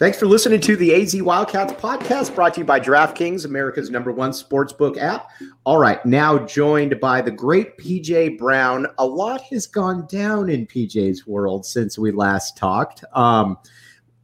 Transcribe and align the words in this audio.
Thanks 0.00 0.18
for 0.18 0.24
listening 0.24 0.60
to 0.62 0.76
the 0.76 0.94
AZ 0.94 1.22
Wildcats 1.22 1.74
podcast 1.74 2.34
brought 2.34 2.54
to 2.54 2.60
you 2.60 2.64
by 2.64 2.80
DraftKings, 2.80 3.44
America's 3.44 3.90
number 3.90 4.10
one 4.10 4.30
sportsbook 4.30 4.96
app. 4.96 5.28
All 5.64 5.76
right, 5.76 6.02
now 6.06 6.38
joined 6.38 6.98
by 7.00 7.20
the 7.20 7.30
great 7.30 7.76
PJ 7.76 8.38
Brown. 8.38 8.86
A 8.96 9.04
lot 9.04 9.42
has 9.50 9.66
gone 9.66 10.06
down 10.06 10.48
in 10.48 10.66
PJ's 10.66 11.26
world 11.26 11.66
since 11.66 11.98
we 11.98 12.12
last 12.12 12.56
talked. 12.56 13.04
Um, 13.12 13.58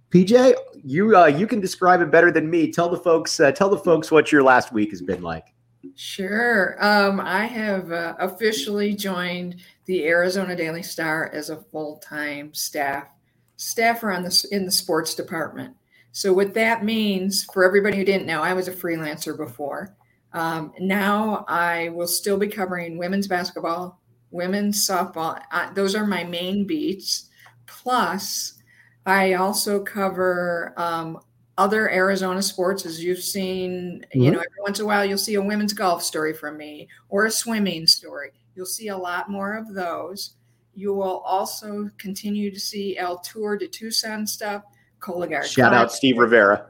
PJ, 0.09 0.55
you 0.83 1.15
uh, 1.15 1.27
you 1.27 1.47
can 1.47 1.61
describe 1.61 2.01
it 2.01 2.11
better 2.11 2.33
than 2.33 2.49
me. 2.49 2.73
Tell 2.73 2.89
the 2.89 2.97
folks 2.97 3.39
uh, 3.39 3.53
tell 3.53 3.69
the 3.69 3.77
folks 3.77 4.11
what 4.11 4.33
your 4.33 4.43
last 4.43 4.73
week 4.73 4.93
has 4.93 5.03
been 5.03 5.21
like. 5.21 5.53
Sure. 5.95 6.83
Um, 6.83 7.21
I 7.21 7.45
have 7.45 7.93
uh, 7.93 8.15
officially 8.19 8.95
joined 8.95 9.57
the 9.85 10.07
Arizona 10.07 10.57
Daily 10.57 10.83
Star 10.83 11.31
as 11.35 11.51
a 11.51 11.59
full 11.59 11.99
time 11.99 12.55
staff 12.55 13.09
staffer 13.57 14.11
on 14.11 14.23
the 14.23 14.49
in 14.53 14.65
the 14.65 14.71
sports 14.71 15.15
department. 15.15 15.75
So 16.13 16.33
what 16.33 16.55
that 16.55 16.85
means 16.85 17.45
for 17.53 17.65
everybody 17.65 17.97
who 17.97 18.05
didn't 18.05 18.27
know, 18.27 18.43
I 18.43 18.55
was 18.55 18.69
a 18.69 18.73
freelancer 18.73 19.37
before. 19.37 19.95
Um, 20.33 20.73
now 20.79 21.45
I 21.49 21.91
will 21.91 22.07
still 22.07 22.39
be 22.39 22.49
covering 22.49 22.99
women's 22.99 23.29
basketball, 23.29 24.01
women's 24.31 24.87
softball. 24.87 25.41
Uh, 25.53 25.73
those 25.75 25.95
are 25.95 26.07
my 26.07 26.25
main 26.25 26.67
beats. 26.67 27.29
Plus, 27.67 28.55
I 29.05 29.35
also 29.35 29.83
cover 29.83 30.73
um, 30.77 31.21
other 31.59 31.91
Arizona 31.91 32.43
sports, 32.43 32.87
as 32.87 33.03
you've 33.03 33.23
seen. 33.23 34.05
Mm-hmm. 34.15 34.21
You 34.21 34.31
know, 34.31 34.39
every 34.39 34.63
once 34.63 34.79
in 34.79 34.85
a 34.85 34.89
while 34.89 35.05
you'll 35.05 35.19
see 35.19 35.35
a 35.35 35.43
women's 35.43 35.73
golf 35.73 36.03
story 36.03 36.33
from 36.33 36.57
me 36.57 36.89
or 37.09 37.27
a 37.27 37.31
swimming 37.31 37.87
story. 37.87 38.31
You'll 38.55 38.67
see 38.67 38.89
a 38.89 38.97
lot 38.97 39.31
more 39.31 39.55
of 39.57 39.75
those. 39.75 40.37
You 40.77 40.93
will 40.93 41.21
also 41.21 41.91
continue 41.97 42.53
to 42.53 42.61
see 42.61 42.99
El 42.99 43.19
Tour 43.19 43.57
de 43.57 43.67
Tucson 43.67 44.27
stuff. 44.27 44.63
Cologuard. 45.01 45.45
Shout 45.45 45.73
out 45.73 45.91
Steve 45.91 46.19
Rivera. 46.19 46.67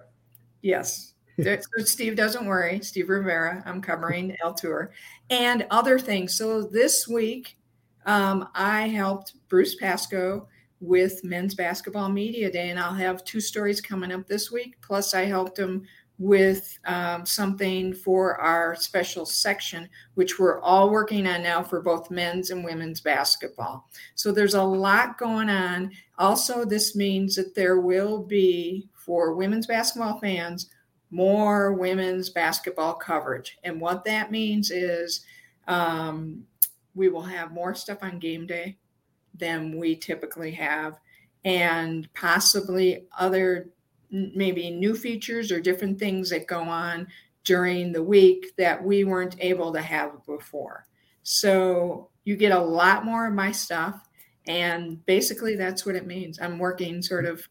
Yes. 0.62 1.14
so 1.42 1.58
Steve 1.78 2.14
doesn't 2.16 2.46
worry. 2.46 2.80
Steve 2.80 3.08
Rivera, 3.08 3.62
I'm 3.66 3.82
covering 3.82 4.36
El 4.42 4.54
Tour 4.54 4.92
and 5.28 5.66
other 5.70 5.98
things. 5.98 6.34
So 6.34 6.62
this 6.62 7.08
week, 7.08 7.58
um, 8.06 8.48
I 8.54 8.88
helped 8.88 9.34
Bruce 9.48 9.74
Pascoe 9.74 10.46
with 10.80 11.24
Men's 11.24 11.56
Basketball 11.56 12.08
Media 12.08 12.50
Day, 12.50 12.70
and 12.70 12.78
I'll 12.78 12.94
have 12.94 13.24
two 13.24 13.40
stories 13.40 13.80
coming 13.80 14.12
up 14.12 14.26
this 14.28 14.52
week. 14.52 14.76
Plus, 14.82 15.14
I 15.14 15.24
helped 15.24 15.58
him 15.58 15.82
with 16.18 16.78
um, 16.86 17.26
something 17.26 17.92
for 17.92 18.40
our 18.40 18.74
special 18.74 19.26
section, 19.26 19.88
which 20.14 20.38
we're 20.38 20.60
all 20.60 20.90
working 20.90 21.26
on 21.26 21.42
now 21.42 21.62
for 21.62 21.82
both 21.82 22.10
men's 22.10 22.50
and 22.50 22.64
women's 22.64 23.00
basketball. 23.00 23.88
So 24.14 24.32
there's 24.32 24.54
a 24.54 24.62
lot 24.62 25.18
going 25.18 25.50
on. 25.50 25.92
Also, 26.18 26.64
this 26.64 26.96
means 26.96 27.36
that 27.36 27.54
there 27.54 27.80
will 27.80 28.22
be, 28.22 28.88
for 28.94 29.34
women's 29.34 29.66
basketball 29.66 30.18
fans, 30.18 30.70
more 31.10 31.74
women's 31.74 32.30
basketball 32.30 32.94
coverage. 32.94 33.58
And 33.62 33.80
what 33.80 34.04
that 34.06 34.30
means 34.30 34.70
is 34.70 35.24
um, 35.68 36.44
we 36.94 37.08
will 37.08 37.22
have 37.22 37.52
more 37.52 37.74
stuff 37.74 37.98
on 38.02 38.18
game 38.18 38.46
day 38.46 38.78
than 39.34 39.78
we 39.78 39.94
typically 39.96 40.50
have, 40.52 40.98
and 41.44 42.08
possibly 42.14 43.04
other 43.18 43.68
maybe 44.34 44.70
new 44.70 44.94
features 44.94 45.50
or 45.52 45.60
different 45.60 45.98
things 45.98 46.30
that 46.30 46.46
go 46.46 46.60
on 46.60 47.06
during 47.44 47.92
the 47.92 48.02
week 48.02 48.52
that 48.58 48.82
we 48.82 49.04
weren't 49.04 49.36
able 49.38 49.72
to 49.72 49.80
have 49.80 50.24
before. 50.26 50.86
So 51.22 52.10
you 52.24 52.36
get 52.36 52.52
a 52.52 52.60
lot 52.60 53.04
more 53.04 53.26
of 53.26 53.34
my 53.34 53.52
stuff. 53.52 54.00
And 54.46 55.04
basically, 55.06 55.56
that's 55.56 55.84
what 55.84 55.96
it 55.96 56.06
means. 56.06 56.38
I'm 56.40 56.58
working 56.58 57.02
sort 57.02 57.24
of 57.24 57.48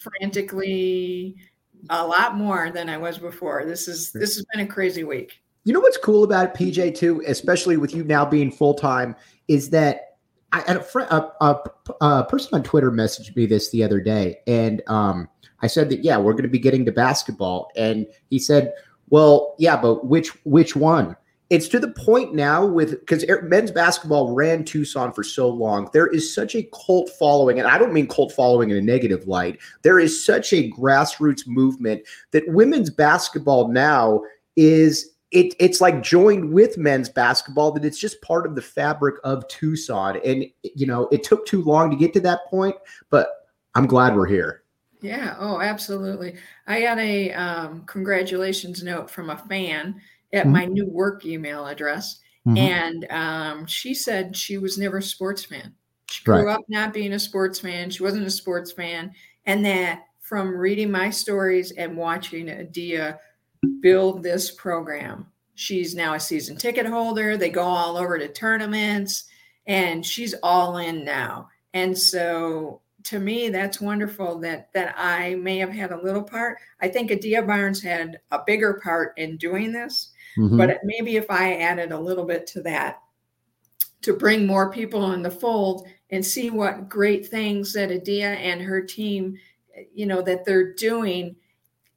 frantically 0.00 1.36
a 1.90 2.06
lot 2.06 2.36
more 2.36 2.70
than 2.70 2.88
I 2.88 2.96
was 2.96 3.18
before. 3.18 3.64
This 3.64 3.86
is 3.86 4.10
this 4.12 4.34
has 4.36 4.44
been 4.52 4.64
a 4.64 4.66
crazy 4.66 5.04
week. 5.04 5.40
You 5.64 5.72
know 5.72 5.80
what's 5.80 5.98
cool 5.98 6.24
about 6.24 6.54
PJ 6.54 6.96
too, 6.96 7.22
especially 7.26 7.76
with 7.76 7.94
you 7.94 8.04
now 8.04 8.24
being 8.24 8.50
full 8.50 8.74
time, 8.74 9.14
is 9.48 9.70
that 9.70 10.18
I 10.52 10.60
had 10.60 10.76
a, 10.76 10.82
friend, 10.82 11.10
a, 11.10 11.28
a, 11.40 11.60
a, 12.00 12.24
person 12.24 12.54
on 12.54 12.62
Twitter 12.62 12.90
messaged 12.90 13.34
me 13.34 13.46
this 13.46 13.70
the 13.70 13.82
other 13.82 14.00
day, 14.00 14.38
and 14.46 14.80
um, 14.86 15.28
I 15.66 15.68
said 15.68 15.90
that 15.90 16.04
yeah, 16.04 16.16
we're 16.16 16.32
going 16.32 16.44
to 16.44 16.48
be 16.48 16.60
getting 16.60 16.84
to 16.84 16.92
basketball, 16.92 17.72
and 17.76 18.06
he 18.30 18.38
said, 18.38 18.72
"Well, 19.10 19.56
yeah, 19.58 19.76
but 19.76 20.06
which 20.06 20.28
which 20.44 20.76
one?" 20.76 21.16
It's 21.50 21.66
to 21.68 21.80
the 21.80 21.90
point 21.90 22.34
now 22.34 22.64
with 22.64 23.00
because 23.00 23.24
er, 23.28 23.42
men's 23.42 23.72
basketball 23.72 24.32
ran 24.32 24.64
Tucson 24.64 25.12
for 25.12 25.24
so 25.24 25.48
long. 25.48 25.90
There 25.92 26.06
is 26.06 26.32
such 26.32 26.54
a 26.54 26.68
cult 26.86 27.10
following, 27.18 27.58
and 27.58 27.66
I 27.66 27.78
don't 27.78 27.92
mean 27.92 28.06
cult 28.06 28.30
following 28.30 28.70
in 28.70 28.76
a 28.76 28.80
negative 28.80 29.26
light. 29.26 29.58
There 29.82 29.98
is 29.98 30.24
such 30.24 30.52
a 30.52 30.70
grassroots 30.70 31.48
movement 31.48 32.02
that 32.30 32.44
women's 32.46 32.90
basketball 32.90 33.66
now 33.66 34.22
is 34.54 35.16
it, 35.32 35.56
it's 35.58 35.80
like 35.80 36.00
joined 36.00 36.52
with 36.52 36.78
men's 36.78 37.08
basketball 37.08 37.72
that 37.72 37.84
it's 37.84 37.98
just 37.98 38.22
part 38.22 38.46
of 38.46 38.54
the 38.54 38.62
fabric 38.62 39.16
of 39.24 39.46
Tucson. 39.48 40.20
And 40.24 40.46
you 40.62 40.86
know, 40.86 41.08
it 41.10 41.24
took 41.24 41.44
too 41.44 41.62
long 41.62 41.90
to 41.90 41.96
get 41.96 42.12
to 42.12 42.20
that 42.20 42.46
point, 42.46 42.76
but 43.10 43.30
I'm 43.74 43.88
glad 43.88 44.14
we're 44.14 44.26
here. 44.26 44.62
Yeah. 45.06 45.36
Oh, 45.38 45.60
absolutely. 45.60 46.36
I 46.66 46.80
got 46.80 46.98
a 46.98 47.32
um, 47.32 47.84
congratulations 47.86 48.82
note 48.82 49.10
from 49.10 49.30
a 49.30 49.36
fan 49.36 50.00
at 50.32 50.44
mm-hmm. 50.44 50.52
my 50.52 50.64
new 50.64 50.86
work 50.86 51.24
email 51.24 51.66
address. 51.66 52.20
Mm-hmm. 52.46 52.58
And 52.58 53.06
um, 53.10 53.66
she 53.66 53.94
said 53.94 54.36
she 54.36 54.58
was 54.58 54.78
never 54.78 54.98
a 54.98 55.02
sports 55.02 55.44
fan. 55.44 55.74
She 56.10 56.24
grew 56.24 56.46
right. 56.46 56.54
up 56.54 56.62
not 56.68 56.92
being 56.92 57.12
a 57.12 57.18
sports 57.18 57.60
fan. 57.60 57.90
She 57.90 58.02
wasn't 58.02 58.26
a 58.26 58.30
sports 58.30 58.72
fan. 58.72 59.12
And 59.46 59.64
that 59.64 60.04
from 60.20 60.56
reading 60.56 60.90
my 60.90 61.10
stories 61.10 61.72
and 61.72 61.96
watching 61.96 62.50
Adia 62.50 63.18
build 63.80 64.22
this 64.22 64.50
program, 64.50 65.26
she's 65.54 65.94
now 65.94 66.14
a 66.14 66.20
season 66.20 66.56
ticket 66.56 66.86
holder. 66.86 67.36
They 67.36 67.50
go 67.50 67.62
all 67.62 67.96
over 67.96 68.18
to 68.18 68.28
tournaments 68.28 69.24
and 69.66 70.04
she's 70.04 70.34
all 70.42 70.78
in 70.78 71.04
now. 71.04 71.48
And 71.74 71.96
so 71.96 72.80
to 73.06 73.20
me, 73.20 73.50
that's 73.50 73.80
wonderful 73.80 74.38
that 74.40 74.72
that 74.72 74.94
I 74.98 75.36
may 75.36 75.58
have 75.58 75.70
had 75.70 75.92
a 75.92 76.02
little 76.02 76.22
part. 76.22 76.58
I 76.80 76.88
think 76.88 77.12
Adia 77.12 77.42
Barnes 77.42 77.80
had 77.80 78.18
a 78.32 78.40
bigger 78.44 78.80
part 78.82 79.16
in 79.16 79.36
doing 79.36 79.70
this, 79.70 80.10
mm-hmm. 80.36 80.56
but 80.56 80.80
maybe 80.82 81.16
if 81.16 81.30
I 81.30 81.54
added 81.58 81.92
a 81.92 82.00
little 82.00 82.24
bit 82.24 82.48
to 82.48 82.62
that 82.62 83.00
to 84.02 84.12
bring 84.12 84.46
more 84.46 84.72
people 84.72 85.12
in 85.12 85.22
the 85.22 85.30
fold 85.30 85.86
and 86.10 86.24
see 86.24 86.50
what 86.50 86.88
great 86.88 87.26
things 87.26 87.72
that 87.72 87.92
Adia 87.92 88.32
and 88.34 88.60
her 88.60 88.80
team, 88.80 89.36
you 89.94 90.06
know, 90.06 90.20
that 90.22 90.44
they're 90.44 90.74
doing 90.74 91.36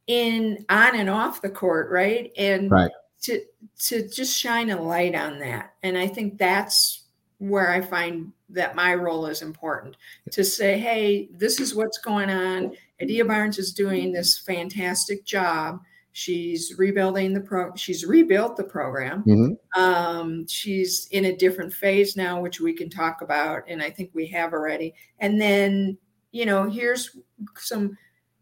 in 0.06 0.64
on 0.70 0.96
and 0.96 1.10
off 1.10 1.42
the 1.42 1.50
court, 1.50 1.90
right? 1.90 2.32
And 2.38 2.70
right. 2.70 2.92
to 3.24 3.42
to 3.80 4.08
just 4.08 4.38
shine 4.38 4.70
a 4.70 4.80
light 4.80 5.16
on 5.16 5.40
that. 5.40 5.74
And 5.82 5.98
I 5.98 6.06
think 6.06 6.38
that's 6.38 6.99
where 7.40 7.72
I 7.72 7.82
find 7.82 8.32
that 8.50 8.76
my 8.76 8.94
role 8.94 9.26
is 9.26 9.42
important 9.42 9.98
to 10.32 10.44
say, 10.44 10.78
hey, 10.78 11.30
this 11.34 11.60
is 11.60 11.74
what's 11.74 11.98
going 11.98 12.30
on. 12.30 12.76
Adia 13.02 13.26
Barnes 13.26 13.58
is 13.58 13.74
doing 13.74 14.12
this 14.12 14.38
fantastic 14.38 15.26
job. 15.26 15.80
She's 16.12 16.74
rebuilding 16.78 17.34
the 17.34 17.40
pro. 17.40 17.74
She's 17.76 18.06
rebuilt 18.06 18.58
the 18.58 18.64
program. 18.64 19.24
Mm-hmm. 19.24 19.82
Um, 19.82 20.48
she's 20.48 21.08
in 21.12 21.26
a 21.26 21.36
different 21.36 21.74
phase 21.74 22.18
now, 22.18 22.42
which 22.42 22.60
we 22.60 22.74
can 22.74 22.90
talk 22.90 23.22
about, 23.22 23.64
and 23.68 23.82
I 23.82 23.90
think 23.90 24.12
we 24.14 24.28
have 24.28 24.52
already. 24.52 24.94
And 25.20 25.40
then, 25.40 25.98
you 26.32 26.46
know, 26.46 26.64
here's 26.64 27.16
some 27.56 27.98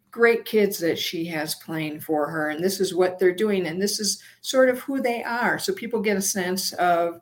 great 0.09 0.45
kids 0.45 0.79
that 0.79 0.97
she 0.97 1.25
has 1.25 1.55
playing 1.55 1.99
for 1.99 2.27
her, 2.29 2.49
and 2.49 2.63
this 2.63 2.79
is 2.79 2.95
what 2.95 3.19
they're 3.19 3.35
doing, 3.35 3.67
and 3.67 3.79
this 3.79 3.99
is 3.99 4.23
sort 4.41 4.69
of 4.69 4.79
who 4.79 4.99
they 5.01 5.21
are, 5.21 5.59
so 5.59 5.71
people 5.73 6.01
get 6.01 6.17
a 6.17 6.21
sense 6.21 6.73
of 6.73 7.19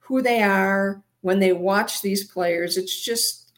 who 0.00 0.20
they 0.22 0.42
are, 0.42 1.00
when 1.22 1.40
they 1.40 1.52
watch 1.52 2.02
these 2.02 2.24
players, 2.24 2.76
it's 2.76 3.04
just, 3.04 3.52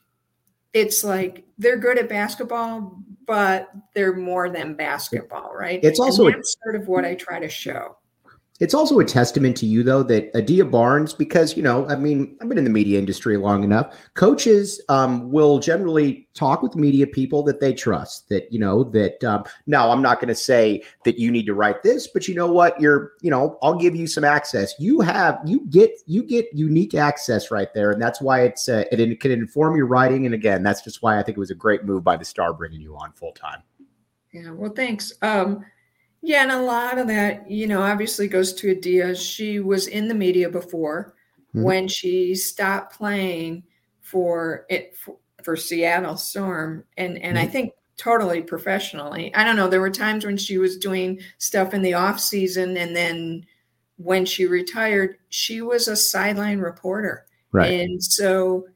it's 0.72 1.02
like 1.02 1.44
they're 1.58 1.76
good 1.76 1.99
at 1.99 2.08
basketball, 2.08 3.02
but 3.26 3.70
they're 3.94 4.14
more 4.14 4.49
than 4.49 4.75
basketball, 4.75 5.52
right? 5.55 5.81
It's 5.82 5.99
also 5.99 6.31
sort 6.31 6.76
of 6.76 6.88
what 6.88 7.05
I 7.05 7.14
try 7.14 7.40
to 7.40 7.49
show. 7.49 7.96
It's 8.60 8.72
also 8.72 9.00
a 9.00 9.04
testament 9.04 9.56
to 9.56 9.66
you, 9.66 9.82
though, 9.82 10.04
that 10.04 10.30
Adia 10.36 10.64
Barnes, 10.64 11.12
because, 11.12 11.56
you 11.56 11.62
know, 11.62 11.88
I 11.88 11.96
mean, 11.96 12.36
I've 12.40 12.48
been 12.48 12.56
in 12.56 12.62
the 12.62 12.70
media 12.70 13.00
industry 13.00 13.36
long 13.36 13.64
enough. 13.64 13.98
Coaches 14.14 14.80
um, 14.88 15.32
will 15.32 15.58
generally 15.58 16.28
talk 16.34 16.62
with 16.62 16.76
media 16.76 17.04
people 17.04 17.42
that 17.44 17.58
they 17.58 17.74
trust, 17.74 18.28
that, 18.28 18.52
you 18.52 18.60
know, 18.60 18.84
that 18.84 19.24
um, 19.24 19.42
now 19.66 19.90
I'm 19.90 20.00
not 20.00 20.20
going 20.20 20.28
to 20.28 20.36
say 20.36 20.84
that 21.04 21.18
you 21.18 21.32
need 21.32 21.46
to 21.46 21.54
write 21.54 21.82
this, 21.82 22.06
but 22.06 22.28
you 22.28 22.36
know 22.36 22.46
what? 22.46 22.80
You're, 22.80 23.14
you 23.22 23.30
know, 23.30 23.58
I'll 23.60 23.74
give 23.74 23.96
you 23.96 24.06
some 24.06 24.22
access. 24.22 24.72
You 24.78 25.00
have, 25.00 25.40
you 25.44 25.66
get, 25.70 25.90
you 26.06 26.22
get 26.22 26.46
unique 26.52 26.94
access 26.94 27.50
right 27.50 27.74
there. 27.74 27.90
And 27.90 28.00
that's 28.00 28.20
why 28.20 28.42
it's, 28.42 28.68
uh, 28.68 28.84
it, 28.92 29.00
it 29.00 29.18
can 29.18 29.32
inform 29.32 29.76
your 29.76 29.86
writing. 29.86 30.26
And 30.26 30.34
again, 30.34 30.62
that's 30.62 30.82
just 30.82 31.02
why 31.02 31.18
I 31.18 31.24
think 31.24 31.36
it 31.36 31.40
was 31.40 31.50
a 31.50 31.56
great 31.56 31.84
move 31.84 32.04
by 32.04 32.16
the 32.16 32.24
star 32.24 32.52
bringing 32.52 32.80
you 32.80 32.96
on 32.96 33.10
full 33.14 33.32
time. 33.32 33.64
Yeah. 34.32 34.52
Well, 34.52 34.70
thanks. 34.70 35.12
Um, 35.22 35.64
yeah, 36.25 36.43
and 36.43 36.50
a 36.50 36.62
lot 36.62 36.97
of 36.97 37.06
that, 37.09 37.50
you 37.50 37.67
know, 37.67 37.82
obviously 37.82 38.29
goes 38.29 38.55
to 38.55 38.71
Adia. 38.71 39.15
She 39.15 39.61
was 39.61 39.88
in 39.88 40.09
the 40.09 40.15
media 40.15 40.49
before 40.49 41.15
mm-hmm. 41.50 41.62
when 41.62 41.87
she 41.87 42.35
stopped 42.35 42.97
playing 42.97 43.62
for 44.00 44.65
it 44.71 44.97
for, 44.97 45.19
for 45.43 45.55
Seattle 45.55 46.17
Storm, 46.17 46.85
and 46.97 47.19
and 47.19 47.37
mm-hmm. 47.37 47.47
I 47.47 47.50
think 47.50 47.73
totally 47.99 48.41
professionally. 48.41 49.35
I 49.35 49.44
don't 49.44 49.56
know. 49.56 49.69
There 49.69 49.82
were 49.82 49.91
times 49.91 50.25
when 50.25 50.38
she 50.38 50.56
was 50.56 50.79
doing 50.79 51.21
stuff 51.37 51.75
in 51.75 51.82
the 51.82 51.93
off 51.93 52.19
season, 52.19 52.79
and 52.79 52.97
then 52.97 53.44
when 53.99 54.25
she 54.25 54.47
retired, 54.47 55.19
she 55.29 55.61
was 55.61 55.88
a 55.88 55.97
sideline 55.97 56.59
reporter, 56.59 57.26
right? 57.53 57.81
And 57.81 58.03
so 58.03 58.67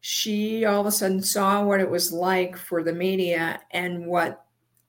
she 0.00 0.64
all 0.64 0.80
of 0.80 0.86
a 0.86 0.90
sudden 0.90 1.22
saw 1.22 1.62
what 1.62 1.78
it 1.78 1.88
was 1.88 2.12
like 2.12 2.56
for 2.56 2.82
the 2.82 2.92
media 2.92 3.60
and 3.70 4.06
what 4.06 4.45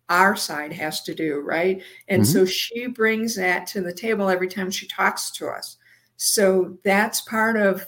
our 0.10 0.36
side 0.36 0.72
has 0.74 1.02
to 1.04 1.14
do, 1.14 1.40
right? 1.40 1.82
And 2.08 2.24
mm-hmm. 2.24 2.32
so 2.32 2.46
she 2.46 2.88
brings 2.88 3.36
that 3.36 3.68
to 3.68 3.82
the 3.82 3.94
table 3.94 4.30
every 4.30 4.48
time 4.48 4.72
she 4.72 4.88
talks 4.88 5.32
to 5.32 5.48
us. 5.48 5.78
So 6.16 6.78
that's 6.84 7.22
part 7.22 7.58
of, 7.58 7.86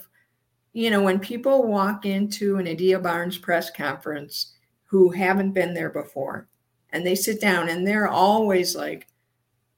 you 0.72 0.90
know, 0.90 1.02
when 1.02 1.18
people 1.18 1.66
walk 1.66 2.06
into 2.06 2.56
an 2.56 2.68
Adia 2.68 2.98
Barnes 2.98 3.38
press 3.38 3.70
conference 3.70 4.52
who 4.84 5.10
haven't 5.10 5.52
been 5.52 5.74
there 5.74 5.90
before 5.90 6.48
and 6.92 7.06
they 7.06 7.14
sit 7.14 7.40
down 7.40 7.68
and 7.68 7.86
they're 7.86 8.08
always 8.08 8.76
like 8.76 9.08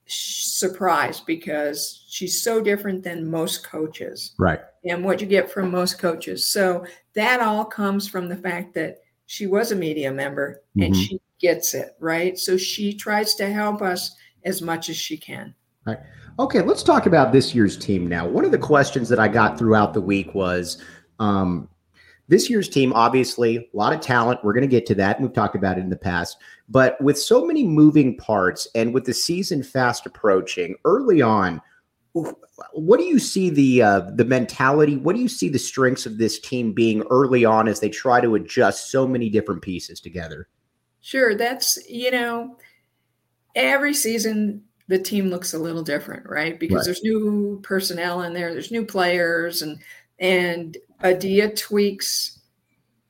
surprised 0.06 1.24
because 1.26 2.04
she's 2.08 2.42
so 2.42 2.60
different 2.60 3.02
than 3.02 3.30
most 3.30 3.64
coaches. 3.64 4.34
Right. 4.38 4.60
And 4.84 5.04
what 5.04 5.20
you 5.20 5.26
get 5.26 5.50
from 5.50 5.70
most 5.70 5.98
coaches. 5.98 6.50
So 6.50 6.84
that 7.14 7.40
all 7.40 7.64
comes 7.64 8.08
from 8.08 8.28
the 8.28 8.36
fact 8.36 8.74
that 8.74 8.98
she 9.26 9.46
was 9.46 9.72
a 9.72 9.76
media 9.76 10.12
member 10.12 10.62
mm-hmm. 10.76 10.86
and 10.86 10.96
she 10.96 11.20
gets 11.42 11.74
it, 11.74 11.96
right? 11.98 12.38
So 12.38 12.56
she 12.56 12.94
tries 12.94 13.34
to 13.34 13.52
help 13.52 13.82
us 13.82 14.16
as 14.44 14.62
much 14.62 14.88
as 14.88 14.96
she 14.96 15.18
can. 15.18 15.54
Right. 15.84 15.98
Okay, 16.38 16.62
let's 16.62 16.82
talk 16.82 17.06
about 17.06 17.32
this 17.32 17.54
year's 17.54 17.76
team 17.76 18.06
now. 18.06 18.26
One 18.26 18.44
of 18.44 18.52
the 18.52 18.58
questions 18.58 19.08
that 19.10 19.18
I 19.18 19.28
got 19.28 19.58
throughout 19.58 19.92
the 19.92 20.00
week 20.00 20.34
was 20.34 20.82
um, 21.18 21.68
this 22.28 22.48
year's 22.48 22.68
team, 22.68 22.92
obviously, 22.94 23.56
a 23.56 23.76
lot 23.76 23.92
of 23.92 24.00
talent. 24.00 24.40
We're 24.42 24.54
going 24.54 24.62
to 24.62 24.68
get 24.68 24.86
to 24.86 24.94
that. 24.94 25.16
And 25.16 25.26
we've 25.26 25.34
talked 25.34 25.56
about 25.56 25.76
it 25.76 25.82
in 25.82 25.90
the 25.90 25.96
past. 25.96 26.38
But 26.68 26.98
with 27.02 27.18
so 27.18 27.44
many 27.44 27.64
moving 27.64 28.16
parts 28.16 28.66
and 28.74 28.94
with 28.94 29.04
the 29.04 29.12
season 29.12 29.62
fast 29.62 30.06
approaching, 30.06 30.76
early 30.84 31.20
on, 31.20 31.60
what 32.72 32.98
do 32.98 33.04
you 33.04 33.18
see 33.18 33.50
the 33.50 33.82
uh, 33.82 34.00
the 34.14 34.24
mentality? 34.24 34.96
What 34.96 35.16
do 35.16 35.22
you 35.22 35.28
see 35.28 35.48
the 35.48 35.58
strengths 35.58 36.06
of 36.06 36.18
this 36.18 36.38
team 36.38 36.72
being 36.72 37.02
early 37.10 37.44
on 37.44 37.68
as 37.68 37.80
they 37.80 37.88
try 37.88 38.20
to 38.20 38.34
adjust 38.34 38.90
so 38.90 39.06
many 39.06 39.28
different 39.30 39.62
pieces 39.62 40.00
together? 40.00 40.48
Sure, 41.02 41.34
that's 41.34 41.78
you 41.88 42.10
know, 42.10 42.56
every 43.54 43.92
season 43.92 44.62
the 44.88 44.98
team 44.98 45.30
looks 45.30 45.52
a 45.52 45.58
little 45.58 45.82
different, 45.82 46.28
right? 46.28 46.58
Because 46.58 46.78
right. 46.78 46.84
there's 46.86 47.02
new 47.02 47.60
personnel 47.62 48.22
in 48.22 48.32
there, 48.32 48.52
there's 48.52 48.70
new 48.70 48.86
players, 48.86 49.62
and 49.62 49.78
and 50.18 50.76
Adia 51.02 51.54
tweaks. 51.54 52.38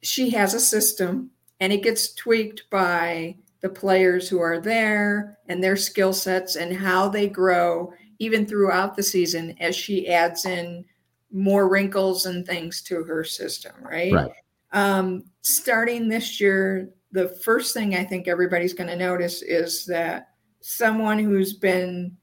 She 0.02 0.30
has 0.30 0.54
a 0.54 0.60
system, 0.60 1.30
and 1.60 1.72
it 1.72 1.82
gets 1.82 2.14
tweaked 2.14 2.64
by 2.70 3.36
the 3.60 3.68
players 3.68 4.28
who 4.28 4.40
are 4.40 4.60
there 4.60 5.38
and 5.48 5.62
their 5.62 5.76
skill 5.76 6.12
sets 6.12 6.56
and 6.56 6.76
how 6.76 7.08
they 7.08 7.28
grow 7.28 7.92
even 8.18 8.46
throughout 8.46 8.96
the 8.96 9.02
season 9.02 9.54
as 9.60 9.76
she 9.76 10.08
adds 10.08 10.44
in 10.44 10.84
more 11.30 11.68
wrinkles 11.68 12.26
and 12.26 12.46
things 12.46 12.82
to 12.82 13.04
her 13.04 13.22
system, 13.22 13.72
right? 13.80 14.12
Right. 14.12 14.32
Um, 14.72 15.24
starting 15.42 16.08
this 16.08 16.40
year, 16.40 16.90
the 17.12 17.28
first 17.28 17.74
thing 17.74 17.94
I 17.94 18.04
think 18.04 18.26
everybody's 18.26 18.74
going 18.74 18.88
to 18.88 18.96
notice 18.96 19.42
is 19.42 19.86
that 19.86 20.30
someone 20.60 21.18
who's 21.18 21.52
been 21.52 22.16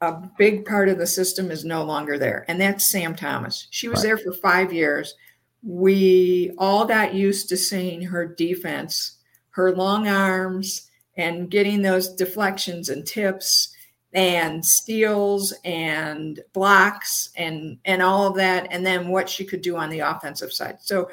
a 0.00 0.12
big 0.36 0.66
part 0.66 0.88
of 0.88 0.98
the 0.98 1.06
system 1.06 1.50
is 1.50 1.64
no 1.64 1.82
longer 1.82 2.18
there, 2.18 2.44
and 2.48 2.60
that's 2.60 2.90
Sam 2.90 3.14
Thomas. 3.16 3.66
She 3.70 3.88
was 3.88 3.98
right. 3.98 4.02
there 4.04 4.18
for 4.18 4.32
five 4.32 4.72
years. 4.72 5.14
We 5.62 6.52
all 6.58 6.84
got 6.84 7.14
used 7.14 7.48
to 7.48 7.56
seeing 7.56 8.02
her 8.02 8.26
defense, 8.26 9.18
her 9.50 9.74
long 9.74 10.08
arms, 10.08 10.90
and 11.16 11.50
getting 11.50 11.80
those 11.80 12.14
deflections 12.14 12.90
and 12.90 13.06
tips 13.06 13.74
and 14.12 14.64
steals 14.64 15.52
and 15.64 16.40
blocks 16.52 17.30
and 17.36 17.78
and 17.84 18.00
all 18.00 18.26
of 18.28 18.36
that 18.36 18.68
and 18.70 18.86
then 18.86 19.08
what 19.08 19.28
she 19.28 19.44
could 19.44 19.60
do 19.60 19.76
on 19.76 19.90
the 19.90 19.98
offensive 19.98 20.52
side 20.52 20.76
so 20.80 21.10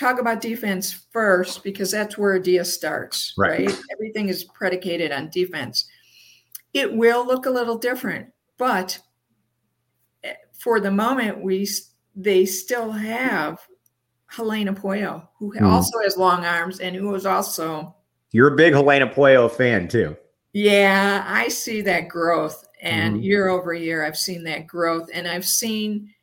talk 0.00 0.18
about 0.18 0.40
defense 0.40 1.06
first 1.12 1.62
because 1.62 1.90
that's 1.90 2.16
where 2.16 2.36
Adia 2.36 2.64
starts, 2.64 3.34
right. 3.36 3.66
right? 3.66 3.80
Everything 3.92 4.28
is 4.28 4.44
predicated 4.44 5.12
on 5.12 5.28
defense. 5.28 5.88
It 6.72 6.92
will 6.92 7.26
look 7.26 7.46
a 7.46 7.50
little 7.50 7.76
different, 7.76 8.28
but 8.56 8.98
eh, 10.24 10.34
for 10.58 10.80
the 10.80 10.90
moment, 10.90 11.42
we 11.42 11.68
they 12.16 12.46
still 12.46 12.90
have 12.90 13.60
Helena 14.26 14.72
Pueyo, 14.72 15.28
who 15.38 15.52
mm. 15.52 15.62
also 15.62 15.98
has 16.02 16.16
long 16.16 16.44
arms 16.44 16.80
and 16.80 16.96
who 16.96 17.14
is 17.14 17.26
also. 17.26 17.94
You're 18.32 18.54
a 18.54 18.56
big 18.56 18.72
Helena 18.72 19.06
Pueyo 19.06 19.50
fan 19.50 19.88
too. 19.88 20.16
Yeah, 20.52 21.24
I 21.26 21.48
see 21.48 21.82
that 21.82 22.08
growth, 22.08 22.66
and 22.80 23.16
mm. 23.16 23.24
year 23.24 23.48
over 23.48 23.74
year, 23.74 24.04
I've 24.04 24.16
seen 24.16 24.44
that 24.44 24.66
growth, 24.66 25.10
and 25.12 25.28
I've 25.28 25.46
seen 25.46 26.14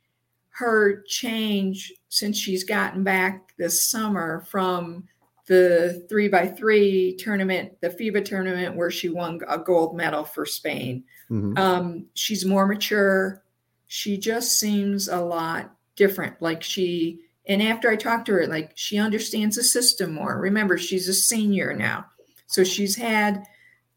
her 0.49 1.03
change 1.03 1.93
since 2.09 2.37
she's 2.37 2.63
gotten 2.63 3.03
back 3.03 3.46
this 3.57 3.89
summer 3.89 4.45
from 4.49 5.03
the 5.47 6.05
three 6.09 6.27
by 6.27 6.47
three 6.47 7.15
tournament, 7.17 7.79
the 7.81 7.89
FIBA 7.89 8.25
tournament 8.25 8.75
where 8.75 8.91
she 8.91 9.09
won 9.09 9.39
a 9.47 9.57
gold 9.57 9.95
medal 9.95 10.23
for 10.23 10.45
Spain. 10.45 11.03
Mm-hmm. 11.31 11.57
Um, 11.57 12.05
she's 12.13 12.45
more 12.45 12.67
mature. 12.67 13.43
She 13.87 14.17
just 14.17 14.59
seems 14.59 15.07
a 15.07 15.19
lot 15.19 15.71
different. 15.95 16.41
Like 16.41 16.61
she, 16.61 17.21
and 17.47 17.63
after 17.63 17.89
I 17.89 17.95
talked 17.95 18.25
to 18.25 18.33
her, 18.33 18.47
like 18.47 18.73
she 18.75 18.97
understands 18.97 19.55
the 19.55 19.63
system 19.63 20.13
more. 20.13 20.37
Remember, 20.39 20.77
she's 20.77 21.07
a 21.07 21.13
senior 21.13 21.73
now. 21.73 22.05
So 22.47 22.63
she's 22.63 22.95
had 22.95 23.45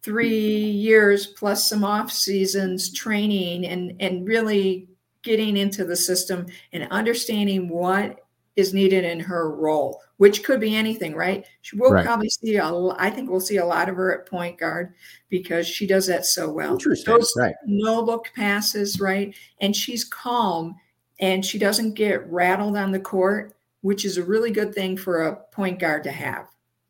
three 0.02 0.64
years 0.64 1.26
plus 1.26 1.68
some 1.68 1.84
off 1.84 2.10
seasons 2.10 2.92
training 2.92 3.66
and 3.66 3.94
and 4.00 4.26
really 4.26 4.88
getting 5.22 5.56
into 5.56 5.84
the 5.84 5.96
system 5.96 6.46
and 6.72 6.88
understanding 6.90 7.68
what 7.68 8.24
is 8.56 8.74
needed 8.74 9.04
in 9.04 9.20
her 9.20 9.50
role, 9.54 10.00
which 10.16 10.42
could 10.44 10.60
be 10.60 10.76
anything, 10.76 11.14
right? 11.14 11.46
We'll 11.74 11.92
right. 11.92 12.04
probably 12.04 12.28
see 12.28 12.56
a, 12.56 12.64
I 12.98 13.10
think 13.10 13.30
we'll 13.30 13.40
see 13.40 13.58
a 13.58 13.64
lot 13.64 13.88
of 13.88 13.96
her 13.96 14.12
at 14.12 14.28
point 14.28 14.58
guard 14.58 14.94
because 15.28 15.66
she 15.66 15.86
does 15.86 16.06
that 16.08 16.26
so 16.26 16.50
well. 16.50 16.76
Those 17.06 17.32
right. 17.36 17.54
no 17.64 18.00
look 18.00 18.30
passes, 18.34 19.00
right? 19.00 19.34
And 19.60 19.74
she's 19.74 20.04
calm 20.04 20.76
and 21.20 21.44
she 21.44 21.58
doesn't 21.58 21.94
get 21.94 22.28
rattled 22.30 22.76
on 22.76 22.92
the 22.92 23.00
court, 23.00 23.54
which 23.82 24.04
is 24.04 24.18
a 24.18 24.24
really 24.24 24.50
good 24.50 24.74
thing 24.74 24.96
for 24.96 25.22
a 25.22 25.36
point 25.36 25.78
guard 25.78 26.04
to 26.04 26.10
have. 26.10 26.48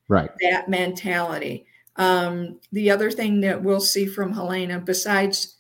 Right. 0.08 0.30
That 0.40 0.68
mentality. 0.68 1.66
Um, 1.96 2.58
the 2.72 2.90
other 2.90 3.10
thing 3.10 3.40
that 3.42 3.62
we'll 3.62 3.80
see 3.80 4.06
from 4.06 4.32
Helena, 4.32 4.80
besides 4.80 5.56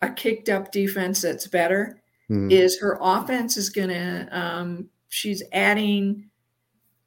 a 0.00 0.10
kicked 0.10 0.48
up 0.48 0.72
defense 0.72 1.22
that's 1.22 1.46
better, 1.46 2.00
mm. 2.30 2.50
is 2.50 2.80
her 2.80 2.98
offense 3.00 3.56
is 3.56 3.70
going 3.70 3.90
to, 3.90 4.28
um, 4.32 4.88
she's 5.12 5.42
adding 5.52 6.24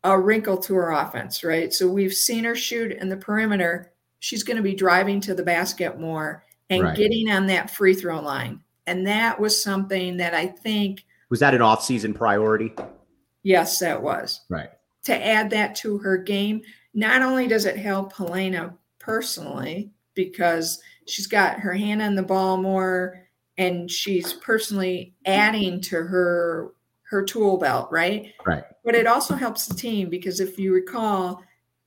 a 0.03 0.19
wrinkle 0.19 0.57
to 0.57 0.75
her 0.75 0.91
offense, 0.91 1.43
right? 1.43 1.73
So 1.73 1.87
we've 1.87 2.13
seen 2.13 2.43
her 2.43 2.55
shoot 2.55 2.91
in 2.91 3.09
the 3.09 3.17
perimeter. 3.17 3.91
She's 4.19 4.43
going 4.43 4.57
to 4.57 4.63
be 4.63 4.75
driving 4.75 5.19
to 5.21 5.33
the 5.33 5.41
basket 5.41 5.99
more 5.99 6.45
and 6.69 6.83
right. 6.83 6.95
getting 6.95 7.31
on 7.31 7.47
that 7.47 7.71
free 7.71 7.95
throw 7.95 8.21
line. 8.21 8.63
And 8.85 9.07
that 9.07 9.39
was 9.39 9.61
something 9.61 10.17
that 10.17 10.35
I 10.35 10.45
think 10.45 11.03
was 11.31 11.39
that 11.39 11.55
an 11.55 11.63
off-season 11.63 12.13
priority? 12.13 12.75
Yes, 13.41 13.79
that 13.79 14.03
was. 14.03 14.41
Right. 14.49 14.69
To 15.05 15.25
add 15.25 15.49
that 15.49 15.75
to 15.77 15.97
her 15.97 16.19
game, 16.19 16.61
not 16.93 17.23
only 17.23 17.47
does 17.47 17.65
it 17.65 17.75
help 17.75 18.15
Helena 18.15 18.75
personally 18.99 19.89
because 20.13 20.79
she's 21.07 21.25
got 21.25 21.59
her 21.59 21.73
hand 21.73 22.03
on 22.03 22.13
the 22.13 22.21
ball 22.21 22.57
more 22.57 23.25
and 23.57 23.89
she's 23.89 24.33
personally 24.33 25.15
adding 25.25 25.81
to 25.81 25.95
her 25.95 26.74
her 27.09 27.23
tool 27.23 27.57
belt, 27.57 27.89
right? 27.91 28.33
Right. 28.45 28.63
But 28.83 28.95
it 28.95 29.07
also 29.07 29.35
helps 29.35 29.65
the 29.67 29.75
team 29.75 30.09
because 30.09 30.39
if 30.39 30.57
you 30.57 30.73
recall, 30.73 31.43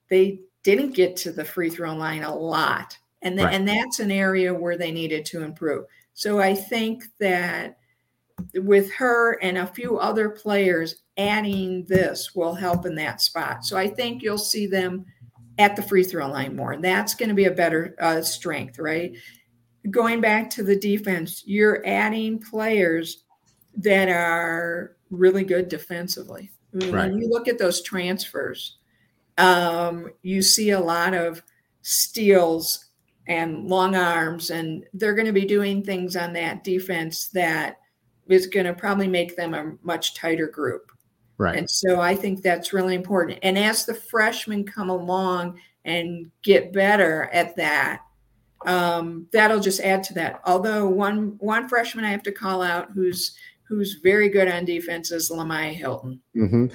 they 0.09 0.41
didn't 0.63 0.95
get 0.95 1.17
to 1.17 1.33
the 1.33 1.45
free 1.45 1.71
throw 1.71 1.95
line 1.95 2.23
a 2.23 2.35
lot. 2.35 2.97
And, 3.23 3.39
the, 3.39 3.45
right. 3.45 3.55
and 3.55 3.67
that's 3.67 3.99
an 3.99 4.11
area 4.11 4.55
where 4.55 4.77
they 4.77 4.93
needed 4.93 5.25
to 5.27 5.43
improve. 5.43 5.87
So 6.15 6.41
I 6.41 6.55
think 6.55 7.05
that 7.19 7.79
with 8.55 8.93
her 8.93 9.39
and 9.43 9.59
a 9.59 9.67
few 9.67 9.99
other 9.99 10.31
players 10.31 11.03
adding 11.17 11.85
this 11.87 12.35
will 12.35 12.55
help 12.55 12.87
in 12.87 12.95
that 12.95 13.21
spot. 13.21 13.65
So 13.65 13.77
I 13.77 13.89
think 13.89 14.23
you'll 14.23 14.39
see 14.39 14.67
them 14.67 15.05
at 15.59 15.75
the 15.75 15.83
free 15.83 16.05
throw 16.05 16.29
line 16.29 16.55
more. 16.55 16.73
And 16.73 16.85
That's 16.85 17.15
going 17.15 17.29
to 17.29 17.35
be 17.35 17.47
a 17.47 17.51
better 17.51 17.97
uh, 18.01 18.23
strength, 18.23 18.79
right? 18.79 19.13
Going 19.91 20.21
back 20.21 20.49
to 20.51 20.63
the 20.63 20.79
defense, 20.79 21.43
you're 21.45 21.85
adding 21.85 22.39
players 22.39 23.25
that 23.77 24.09
are 24.09 24.97
really 25.11 25.45
good 25.45 25.69
defensively. 25.69 26.51
I 26.75 26.77
mean, 26.77 26.93
right. 26.93 27.11
When 27.11 27.21
you 27.21 27.29
look 27.29 27.49
at 27.49 27.59
those 27.59 27.83
transfers, 27.83 28.79
um, 29.39 30.11
you 30.23 30.43
see 30.43 30.71
a 30.71 30.81
lot 30.81 31.15
of 31.15 31.43
steals 31.83 32.87
and 33.27 33.67
long 33.67 33.95
arms, 33.95 34.51
and 34.51 34.85
they're 34.95 35.15
going 35.15 35.27
to 35.27 35.33
be 35.33 35.45
doing 35.45 35.83
things 35.83 36.17
on 36.17 36.33
that 36.33 36.65
defense 36.65 37.29
that 37.29 37.79
is 38.29 38.47
going 38.47 38.67
to 38.67 38.75
probably 38.75 39.09
make 39.09 39.37
them 39.37 39.55
a 39.55 39.75
much 39.83 40.15
tighter 40.15 40.49
group. 40.49 40.91
Right. 41.39 41.57
And 41.57 41.71
so 41.71 42.01
I 42.01 42.17
think 42.17 42.43
that's 42.43 42.73
really 42.73 42.95
important. 42.95 43.39
And 43.43 43.59
as 43.59 43.87
the 43.87 43.95
freshmen 43.95 44.65
come 44.65 44.91
along 44.91 45.61
and 45.85 46.31
get 46.43 46.73
better 46.73 47.31
at 47.33 47.55
that, 47.57 48.03
um, 48.67 49.29
that'll 49.33 49.61
just 49.61 49.81
add 49.81 50.03
to 50.05 50.15
that. 50.15 50.41
Although 50.45 50.89
one 50.89 51.37
one 51.39 51.69
freshman 51.69 52.05
I 52.05 52.11
have 52.11 52.25
to 52.25 52.33
call 52.33 52.61
out 52.61 52.91
who's 52.93 53.37
who's 53.69 54.01
very 54.03 54.29
good 54.29 54.49
on 54.49 54.65
defense 54.65 55.13
is 55.13 55.31
Lemyah 55.31 55.75
Hylton. 55.75 56.21
Mm-hmm. 56.37 56.67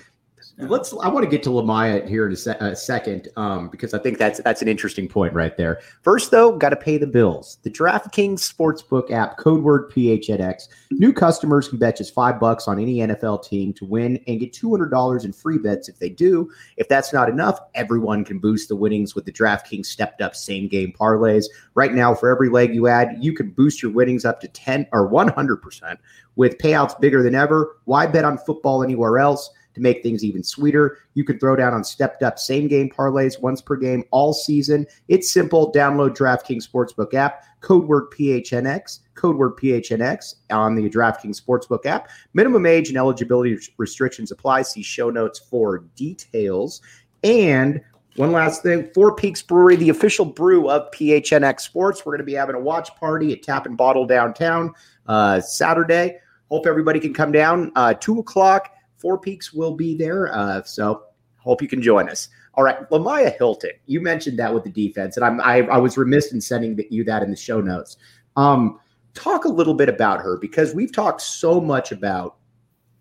Let's. 0.58 0.94
I 0.94 1.08
want 1.08 1.24
to 1.24 1.30
get 1.30 1.42
to 1.44 1.50
Lemyah 1.50 2.08
here 2.08 2.28
in 2.28 2.34
a, 2.34 2.36
se- 2.36 2.58
a 2.60 2.76
second 2.76 3.28
um, 3.38 3.70
because 3.70 3.96
I 3.96 3.98
think 3.98 4.20
that's 4.20 4.40
that's 4.42 4.62
an 4.62 4.68
interesting 4.68 5.08
point 5.08 5.34
right 5.34 5.58
there. 5.58 5.82
First, 6.04 6.30
though, 6.30 6.56
got 6.56 6.70
to 6.70 6.76
pay 6.76 7.00
the 7.00 7.08
bills. 7.08 7.58
The 7.64 7.72
DraftKings 7.72 8.54
Sportsbook 8.54 9.10
app, 9.10 9.38
code 9.38 9.64
word 9.64 9.90
PHNX. 9.90 10.68
New 10.92 11.12
customers 11.12 11.68
can 11.70 11.80
bet 11.80 11.98
just 11.98 12.14
five 12.14 12.40
bucks 12.40 12.68
on 12.68 12.80
any 12.80 12.98
NFL 12.98 13.44
team 13.44 13.74
to 13.74 13.86
win 13.86 14.20
and 14.28 14.40
get 14.40 14.54
two 14.54 14.70
hundred 14.70 14.92
dollars 14.92 15.26
in 15.26 15.34
free 15.34 15.58
bets 15.58 15.90
if 15.90 15.98
they 15.98 16.10
do. 16.10 16.52
If 16.78 16.88
that's 16.88 17.12
not 17.12 17.30
enough, 17.30 17.60
everyone 17.74 18.24
can 18.24 18.38
boost 18.38 18.70
the 18.70 18.76
winnings 18.76 19.16
with 19.16 19.26
the 19.26 19.32
DraftKings 19.32 19.88
stepped 19.88 20.22
up 20.22 20.36
same 20.36 20.68
game 20.68 20.94
parlays. 20.94 21.46
Right 21.74 21.96
now, 21.96 22.14
for 22.14 22.30
every 22.30 22.50
leg 22.50 22.76
you 22.76 22.86
add, 22.86 23.18
you 23.20 23.34
can 23.34 23.50
boost 23.50 23.82
your 23.82 23.92
winnings 23.92 24.24
up 24.24 24.40
to 24.42 24.48
ten 24.50 24.86
or 24.92 25.08
one 25.08 25.30
hundred 25.30 25.64
percent 25.64 26.00
with 26.36 26.60
payouts 26.60 27.00
bigger 27.00 27.24
than 27.24 27.34
ever. 27.34 27.78
Why 27.86 28.06
bet 28.06 28.24
on 28.24 28.38
football 28.38 28.84
anywhere 28.84 29.18
else? 29.18 29.50
To 29.74 29.82
make 29.82 30.04
things 30.04 30.24
even 30.24 30.44
sweeter. 30.44 30.98
You 31.14 31.24
can 31.24 31.40
throw 31.40 31.56
down 31.56 31.74
on 31.74 31.84
stepped 31.84 32.24
up 32.24 32.40
same 32.40 32.68
game 32.68 32.90
parlays 32.90 33.42
once 33.42 33.62
per 33.62 33.76
game 33.76 34.04
all 34.12 34.34
season. 34.34 34.86
It's 35.08 35.32
simple. 35.32 35.72
Download 35.72 36.16
DraftKings 36.16 36.68
Sportsbook 36.68 37.14
app, 37.14 37.44
code 37.62 37.88
word 37.88 38.12
PHNX, 38.12 39.00
code 39.16 39.38
word 39.38 39.58
PHNX 39.58 40.36
on 40.52 40.76
the 40.76 40.90
DraftKings 40.90 41.42
Sportsbook 41.42 41.86
app. 41.86 42.10
Minimum 42.34 42.66
age 42.66 42.90
and 42.90 42.98
eligibility 42.98 43.58
restrictions 43.78 44.32
apply. 44.32 44.64
See 44.64 44.84
show 44.84 45.10
notes 45.10 45.40
for 45.40 45.80
details. 45.96 46.82
And 47.24 47.82
one 48.16 48.32
last 48.32 48.62
thing, 48.62 48.90
Four 48.94 49.16
Peaks 49.16 49.42
Brewery, 49.42 49.76
the 49.76 49.90
official 49.90 50.26
brew 50.26 50.70
of 50.70 50.92
PHNX 50.92 51.62
Sports. 51.62 52.06
We're 52.06 52.12
going 52.12 52.20
to 52.20 52.26
be 52.26 52.34
having 52.34 52.56
a 52.56 52.60
watch 52.60 52.96
party 52.96 53.34
at 53.34 53.42
Tap 53.42 53.66
and 53.66 53.76
Bottle 53.76 54.06
downtown 54.06 54.72
uh, 55.08 55.42
Saturday. 55.42 56.18
Hope 56.52 56.68
everybody 56.68 57.00
can 57.00 57.14
come 57.14 57.32
down. 57.32 57.72
Uh, 57.76 57.96
two 57.96 58.20
o'clock. 58.20 58.76
Four 59.04 59.20
Peaks 59.20 59.54
will 59.54 59.76
be 59.76 59.96
there. 59.96 60.34
Uh, 60.34 60.64
so 60.64 61.04
hope 61.38 61.62
you 61.62 61.68
can 61.68 61.82
join 61.82 62.10
us. 62.10 62.30
All 62.56 62.64
right, 62.64 62.90
Lemyah 62.90 63.38
Hylton, 63.38 63.72
you 63.86 64.00
mentioned 64.00 64.40
that 64.40 64.54
with 64.54 64.64
the 64.64 64.70
defense, 64.70 65.18
and 65.18 65.26
I'm 65.26 65.42
I, 65.42 65.64
I 65.68 65.78
was 65.78 65.98
remiss 65.98 66.32
in 66.32 66.40
sending 66.40 66.80
you 66.90 67.04
that 67.04 67.22
in 67.22 67.30
the 67.30 67.36
show 67.36 67.60
notes. 67.62 67.98
Um, 68.36 68.80
talk 69.14 69.46
a 69.46 69.50
little 69.50 69.74
bit 69.74 69.90
about 69.90 70.22
her 70.22 70.38
because 70.38 70.74
we've 70.74 70.92
talked 70.92 71.22
so 71.22 71.60
much 71.60 71.92
about, 71.92 72.38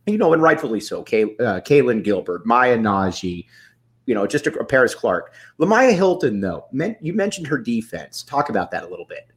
you 0.06 0.18
know, 0.18 0.32
and 0.32 0.42
rightfully 0.42 0.80
so. 0.80 1.02
Kay, 1.02 1.24
uh, 1.24 1.60
Kailyn 1.60 2.02
Gilbert, 2.02 2.44
Maya 2.44 2.76
Nnaji, 2.76 3.46
you 4.06 4.14
know, 4.14 4.26
just 4.26 4.46
a, 4.46 4.58
a 4.58 4.64
Paris 4.64 4.94
Clark. 4.94 5.34
Lemyah 5.60 5.94
Hylton, 5.94 6.40
though, 6.40 6.66
you 7.00 7.12
mentioned 7.12 7.46
her 7.46 7.58
defense. 7.58 8.22
Talk 8.22 8.48
about 8.48 8.70
that 8.72 8.84
a 8.84 8.88
little 8.88 9.06
bit. 9.06 9.28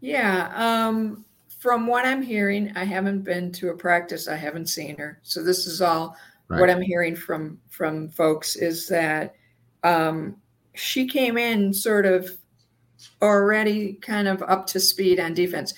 Yeah. 0.00 0.52
Um, 0.54 1.24
from 1.64 1.86
what 1.86 2.04
I'm 2.04 2.20
hearing, 2.20 2.70
I 2.76 2.84
haven't 2.84 3.22
been 3.22 3.50
to 3.52 3.70
a 3.70 3.74
practice. 3.74 4.28
I 4.28 4.36
haven't 4.36 4.66
seen 4.66 4.98
her. 4.98 5.18
So 5.22 5.42
this 5.42 5.66
is 5.66 5.80
all 5.80 6.14
right. 6.48 6.60
what 6.60 6.68
I'm 6.68 6.82
hearing 6.82 7.16
from 7.16 7.58
from 7.70 8.10
folks 8.10 8.56
is 8.56 8.86
that 8.88 9.34
um, 9.82 10.36
she 10.74 11.08
came 11.08 11.38
in 11.38 11.72
sort 11.72 12.04
of 12.04 12.30
already 13.22 13.94
kind 13.94 14.28
of 14.28 14.42
up 14.42 14.66
to 14.66 14.78
speed 14.78 15.18
on 15.18 15.32
defense. 15.32 15.72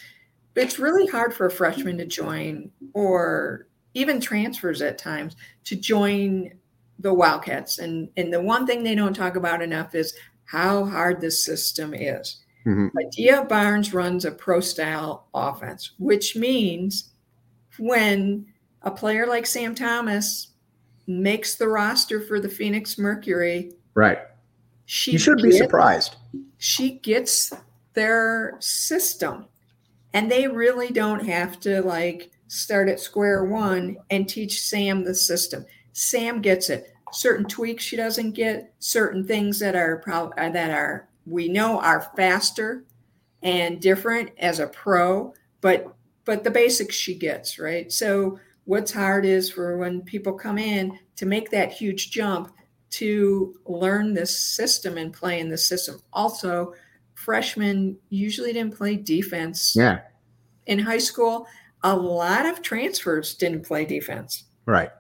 It's 0.57 0.81
really 0.81 1.07
hard 1.07 1.33
for 1.33 1.47
a 1.47 1.53
freshman 1.53 1.99
to 1.99 2.05
join 2.05 2.73
or 2.93 3.69
even 3.95 4.21
transfers 4.21 4.83
at 4.83 4.99
times 4.99 5.37
to 5.67 5.77
join 5.77 6.53
the 6.99 7.15
Wildcats. 7.15 7.79
And 7.79 8.09
and 8.17 8.33
the 8.33 8.43
one 8.43 8.67
thing 8.67 8.83
they 8.83 8.97
don't 8.97 9.15
talk 9.15 9.37
about 9.37 9.63
enough 9.63 9.95
is 9.95 10.17
how 10.47 10.85
hard 10.85 11.21
this 11.21 11.45
system 11.45 11.95
is. 11.95 12.43
Mm-hmm. 12.67 13.47
Barnes 13.47 13.95
runs 13.95 14.25
a 14.25 14.33
pro 14.33 14.61
style 14.61 15.29
offense, 15.33 15.93
which 15.99 16.35
means 16.35 17.11
when 17.79 18.47
a 18.83 18.91
player 18.91 19.27
like 19.27 19.47
Sam 19.47 19.75
Thomas 19.75 20.49
makes 21.07 21.55
the 21.55 21.69
roster 21.69 22.21
for 22.21 22.41
the 22.41 22.49
Phoenix 22.49 22.99
Mercury, 22.99 23.73
right? 23.95 24.19
She 24.87 25.13
you 25.13 25.19
should 25.19 25.39
gets, 25.39 25.55
be 25.55 25.59
surprised. 25.59 26.17
She 26.59 26.99
gets 26.99 27.53
their 27.95 28.57
system, 28.59 29.47
and 30.13 30.31
they 30.31 30.49
really 30.49 30.91
don't 30.91 31.25
have 31.25 31.61
to 31.61 31.83
like 31.83 32.33
start 32.49 32.89
at 32.89 33.01
square 33.01 33.45
one 33.45 33.97
and 34.11 34.29
teach 34.29 34.61
Sam 34.63 35.05
the 35.05 35.15
system. 35.15 35.65
Sam 35.93 36.41
gets 36.41 36.69
it. 36.69 36.93
Certain 37.13 37.47
tweaks 37.47 37.85
she 37.85 37.97
doesn't 37.97 38.33
get, 38.33 38.75
certain 38.81 39.25
things 39.25 39.61
that 39.61 39.77
are 39.77 39.99
pro- 39.99 40.33
that 40.37 40.71
are 40.71 41.09
we 41.27 41.49
know 41.49 41.81
are 41.81 42.11
faster 42.17 42.85
and 43.43 43.81
different 43.81 44.31
as 44.39 44.61
a 44.61 44.67
pro, 44.67 45.35
but 45.61 45.95
but 46.25 46.43
the 46.43 46.51
basics 46.51 46.95
she 46.95 47.15
gets, 47.15 47.59
right? 47.59 47.93
So 47.93 48.39
what's 48.65 48.93
hard 48.93 49.25
is 49.25 49.51
for 49.51 49.77
when 49.79 50.03
people 50.03 50.33
come 50.33 50.59
in 50.59 50.99
to 51.17 51.27
make 51.27 51.51
that 51.51 51.73
huge 51.73 52.11
jump 52.11 52.53
to 52.91 53.55
learn 53.67 54.15
this 54.15 54.37
system 54.37 54.99
and 54.99 55.13
play 55.13 55.41
in 55.41 55.49
the 55.49 55.59
system. 55.59 56.01
Also, 56.13 56.75
freshmen 57.15 57.97
usually 58.09 58.53
didn't 58.53 58.77
play 58.77 58.97
defense. 58.97 59.75
Yeah. 59.77 60.01
In 60.67 60.79
high 60.79 60.99
school, 60.99 61.47
a 61.83 61.95
lot 61.95 62.47
of 62.47 62.63
transfers 62.63 63.35
didn't 63.35 63.65
play 63.67 63.85
defense. 63.85 64.45
Right. 64.67 64.91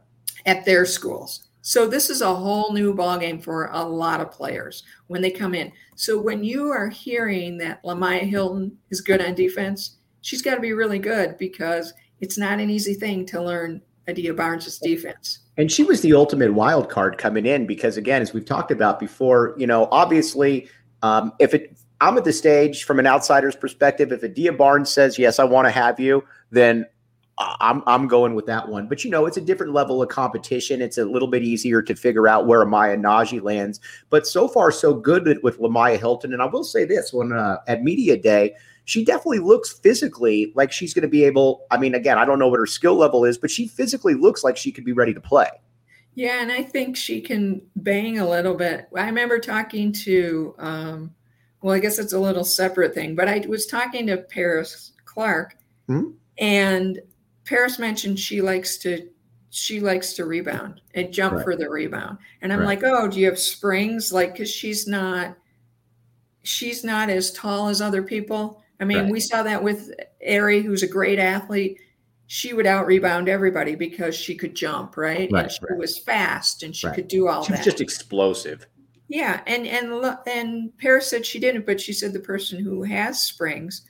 At 0.44 0.64
their 0.64 0.86
schools. 0.86 1.45
So 1.66 1.88
this 1.88 2.10
is 2.10 2.20
a 2.20 2.32
whole 2.32 2.72
new 2.72 2.94
ballgame 2.94 3.42
for 3.42 3.70
a 3.72 3.82
lot 3.82 4.20
of 4.20 4.30
players 4.30 4.84
when 5.08 5.20
they 5.20 5.32
come 5.32 5.52
in. 5.52 5.72
So 5.96 6.16
when 6.16 6.44
you 6.44 6.70
are 6.70 6.88
hearing 6.88 7.58
that 7.58 7.82
Lemyah 7.82 8.20
Hylton 8.20 8.78
is 8.90 9.00
good 9.00 9.20
on 9.20 9.34
defense, 9.34 9.96
she's 10.20 10.42
got 10.42 10.54
to 10.54 10.60
be 10.60 10.74
really 10.74 11.00
good 11.00 11.36
because 11.38 11.92
it's 12.20 12.38
not 12.38 12.60
an 12.60 12.70
easy 12.70 12.94
thing 12.94 13.26
to 13.26 13.42
learn 13.42 13.82
Adia 14.06 14.32
Barnes' 14.32 14.78
defense. 14.78 15.40
And 15.56 15.72
she 15.72 15.82
was 15.82 16.02
the 16.02 16.12
ultimate 16.14 16.54
wild 16.54 16.88
card 16.88 17.18
coming 17.18 17.46
in 17.46 17.66
because, 17.66 17.96
again, 17.96 18.22
as 18.22 18.32
we've 18.32 18.46
talked 18.46 18.70
about 18.70 19.00
before, 19.00 19.52
you 19.58 19.66
know, 19.66 19.88
obviously, 19.90 20.68
um, 21.02 21.32
if 21.40 21.52
it, 21.52 21.76
I'm 22.00 22.16
at 22.16 22.22
the 22.22 22.32
stage 22.32 22.84
from 22.84 23.00
an 23.00 23.08
outsider's 23.08 23.56
perspective, 23.56 24.12
if 24.12 24.22
Adia 24.22 24.52
Barnes 24.52 24.88
says, 24.88 25.18
yes, 25.18 25.40
I 25.40 25.44
want 25.44 25.66
to 25.66 25.72
have 25.72 25.98
you, 25.98 26.22
then 26.52 26.86
I'm 27.38 27.82
I'm 27.86 28.08
going 28.08 28.34
with 28.34 28.46
that 28.46 28.68
one. 28.68 28.88
But 28.88 29.04
you 29.04 29.10
know, 29.10 29.26
it's 29.26 29.36
a 29.36 29.42
different 29.42 29.72
level 29.72 30.02
of 30.02 30.08
competition. 30.08 30.80
It's 30.80 30.96
a 30.96 31.04
little 31.04 31.28
bit 31.28 31.42
easier 31.42 31.82
to 31.82 31.94
figure 31.94 32.26
out 32.26 32.46
where 32.46 32.64
Maya 32.64 32.96
Nnaji 32.96 33.42
lands. 33.42 33.80
But 34.08 34.26
so 34.26 34.48
far, 34.48 34.70
so 34.70 34.94
good 34.94 35.42
with 35.42 35.58
Lemyah 35.58 35.98
Hylton. 35.98 36.32
And 36.32 36.40
I 36.40 36.46
will 36.46 36.64
say 36.64 36.84
this: 36.84 37.12
when 37.12 37.32
uh, 37.32 37.58
at 37.66 37.82
media 37.82 38.16
day, 38.16 38.54
she 38.86 39.04
definitely 39.04 39.40
looks 39.40 39.78
physically 39.78 40.52
like 40.54 40.72
she's 40.72 40.94
going 40.94 41.02
to 41.02 41.08
be 41.08 41.24
able. 41.24 41.66
I 41.70 41.76
mean, 41.76 41.94
again, 41.94 42.16
I 42.16 42.24
don't 42.24 42.38
know 42.38 42.48
what 42.48 42.58
her 42.58 42.66
skill 42.66 42.94
level 42.94 43.24
is, 43.24 43.36
but 43.36 43.50
she 43.50 43.68
physically 43.68 44.14
looks 44.14 44.42
like 44.42 44.56
she 44.56 44.72
could 44.72 44.84
be 44.84 44.92
ready 44.92 45.12
to 45.12 45.20
play. 45.20 45.48
Yeah, 46.14 46.40
and 46.40 46.50
I 46.50 46.62
think 46.62 46.96
she 46.96 47.20
can 47.20 47.60
bang 47.76 48.18
a 48.18 48.28
little 48.28 48.54
bit. 48.54 48.88
I 48.96 49.04
remember 49.04 49.38
talking 49.38 49.92
to, 49.92 50.54
um, 50.58 51.14
well, 51.60 51.74
I 51.74 51.78
guess 51.78 51.98
it's 51.98 52.14
a 52.14 52.18
little 52.18 52.44
separate 52.44 52.94
thing, 52.94 53.14
but 53.14 53.28
I 53.28 53.44
was 53.46 53.66
talking 53.66 54.06
to 54.06 54.16
Paris 54.16 54.92
Clark, 55.04 55.58
hmm? 55.86 56.12
and 56.38 57.00
Paris 57.46 57.78
mentioned 57.78 58.18
she 58.18 58.42
likes 58.42 58.76
to 58.78 59.08
she 59.50 59.80
likes 59.80 60.12
to 60.14 60.26
rebound 60.26 60.82
and 60.94 61.12
jump 61.12 61.34
right. 61.34 61.44
for 61.44 61.56
the 61.56 61.70
rebound. 61.70 62.18
And 62.42 62.52
I'm 62.52 62.60
right. 62.60 62.82
like, 62.82 62.84
oh, 62.84 63.08
do 63.08 63.18
you 63.18 63.26
have 63.26 63.38
springs? 63.38 64.12
Like, 64.12 64.32
because 64.32 64.50
she's 64.50 64.86
not 64.86 65.36
she's 66.42 66.84
not 66.84 67.08
as 67.08 67.32
tall 67.32 67.68
as 67.68 67.80
other 67.80 68.02
people. 68.02 68.62
I 68.80 68.84
mean, 68.84 69.04
right. 69.04 69.10
we 69.10 69.20
saw 69.20 69.42
that 69.42 69.62
with 69.62 69.92
Aari, 70.26 70.62
who's 70.62 70.82
a 70.82 70.88
great 70.88 71.18
athlete. 71.18 71.80
She 72.26 72.52
would 72.52 72.66
out 72.66 72.86
rebound 72.86 73.28
everybody 73.28 73.76
because 73.76 74.14
she 74.14 74.34
could 74.34 74.54
jump, 74.54 74.96
right? 74.96 75.30
and 75.30 75.50
she 75.50 75.60
was 75.76 75.98
fast 75.98 76.64
and 76.64 76.74
she 76.74 76.90
could 76.90 77.08
do 77.08 77.28
all 77.28 77.44
she 77.44 77.52
that. 77.52 77.60
was 77.60 77.64
just 77.64 77.80
explosive. 77.80 78.66
Yeah, 79.08 79.40
and 79.46 79.66
and 79.66 80.18
and 80.26 80.76
Paris 80.78 81.08
said 81.08 81.24
she 81.24 81.38
didn't, 81.38 81.64
but 81.64 81.80
she 81.80 81.92
said 81.92 82.12
the 82.12 82.20
person 82.20 82.58
who 82.58 82.82
has 82.82 83.22
springs 83.22 83.86